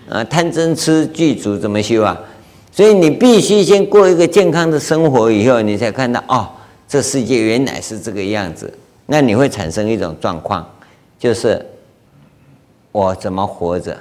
[0.08, 2.16] 啊，贪嗔痴具足怎么修啊？
[2.70, 6.48] 所以你必须先过一个健康的生活，以后你才看到哦，
[6.88, 8.72] 这世界原来是这个样子。
[9.06, 10.68] 那你会产生一种状况，
[11.18, 11.64] 就是
[12.92, 13.96] 我怎么活着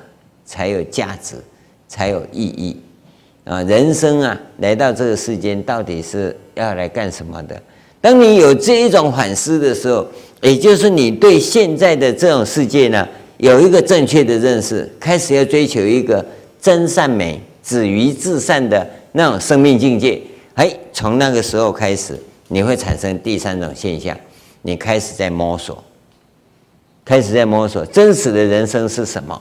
[0.45, 1.35] 才有价值，
[1.87, 2.79] 才有意义
[3.43, 3.61] 啊？
[3.63, 7.61] 人生啊，来到这个世间到底是要来干什么的？
[7.99, 10.05] 当你有这一种反思的时候，
[10.41, 16.25] 也就是你对现在的这种世界呢，有一个正确的认识，开始要追求一个
[16.61, 20.21] 真善美、止于至善的那种生命境界。
[20.55, 24.17] 哎，从那个时候开始，你会产生第三种现象，
[24.63, 25.83] 你开始在摸索，
[27.05, 29.39] 开始在摸索真实的人生是什么。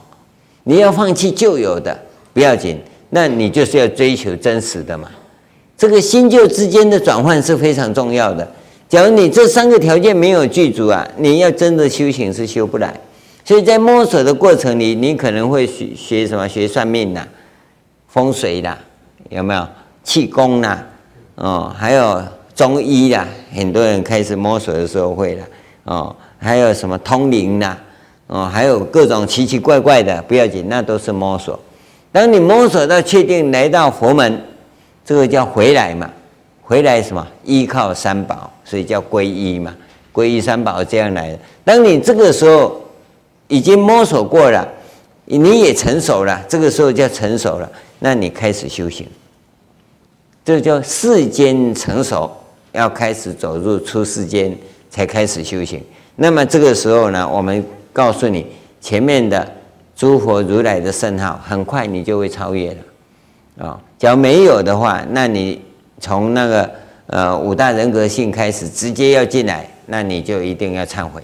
[0.63, 1.97] 你要放弃旧有的
[2.33, 5.09] 不要紧，那你就是要追求真实的嘛。
[5.75, 8.49] 这个新旧之间的转换是非常重要的。
[8.87, 12.93] 假如你这三个条件没有具足啊，你要真的修行是修不来。
[13.43, 16.47] 所以在摸索的过程里，你可能会学学什么？
[16.47, 17.27] 学算命呐，
[18.07, 18.77] 风水啦，
[19.29, 19.67] 有没有？
[20.03, 20.77] 气功呐，
[21.35, 22.21] 哦，还有
[22.55, 25.45] 中医啦，很多人开始摸索的时候会了，
[25.83, 27.77] 哦，还有什么通灵呐，
[28.27, 31.59] 哦，还有各种奇奇怪怪的，不要紧，那都是摸索。
[32.11, 34.41] 当你摸索到确定来到佛门，
[35.05, 36.09] 这个叫回来嘛，
[36.61, 37.27] 回来什么？
[37.43, 39.75] 依靠三宝，所以叫皈依嘛，
[40.13, 41.39] 皈依三宝这样来的。
[41.63, 42.79] 当你这个时候。
[43.49, 44.67] 已经摸索过了，
[45.25, 47.69] 你也成熟了，这个时候叫成熟了。
[47.99, 49.05] 那你开始修行，
[50.43, 52.31] 这叫世间成熟，
[52.73, 54.55] 要开始走入出世间
[54.89, 55.81] 才开始修行。
[56.15, 58.45] 那么这个时候呢，我们告诉你，
[58.81, 59.49] 前面的
[59.95, 62.77] 诸佛如来的圣号，很快你就会超越了。
[63.59, 65.61] 啊、哦，假如没有的话，那你
[65.99, 66.71] 从那个
[67.07, 71.21] 呃五大人格性开始，直接要进来，那你就一定要忏悔。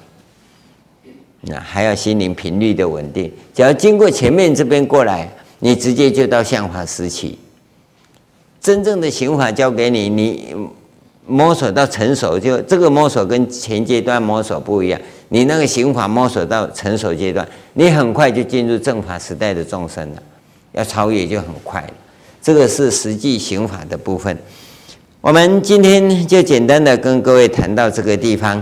[1.42, 3.32] 那还要心灵频率的稳定。
[3.54, 5.30] 只要经过前面这边过来，
[5.60, 7.40] 你直接就到相法时期。
[8.62, 10.56] 真正的行法教给你，你
[11.30, 15.00] 摸索到成熟，就这个摸索跟前阶段摸索不一样。
[15.30, 20.24] 你那个行法摸索到成熟阶段，你很快就进入正法时代的众生了，
[20.72, 21.94] 要超越就很快了。
[22.42, 24.36] 这个是实际行法的部分。
[25.22, 28.62] 我们今天就简单的跟各位谈到这个地方。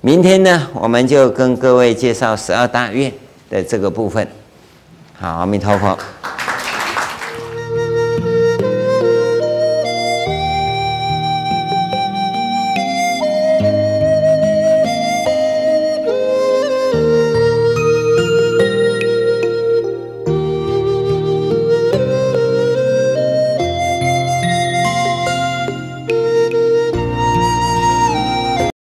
[0.00, 3.12] 明天呢，我们就跟各位介绍十二大愿
[3.50, 4.26] 的这个部分。
[5.18, 5.98] 好，阿弥陀佛。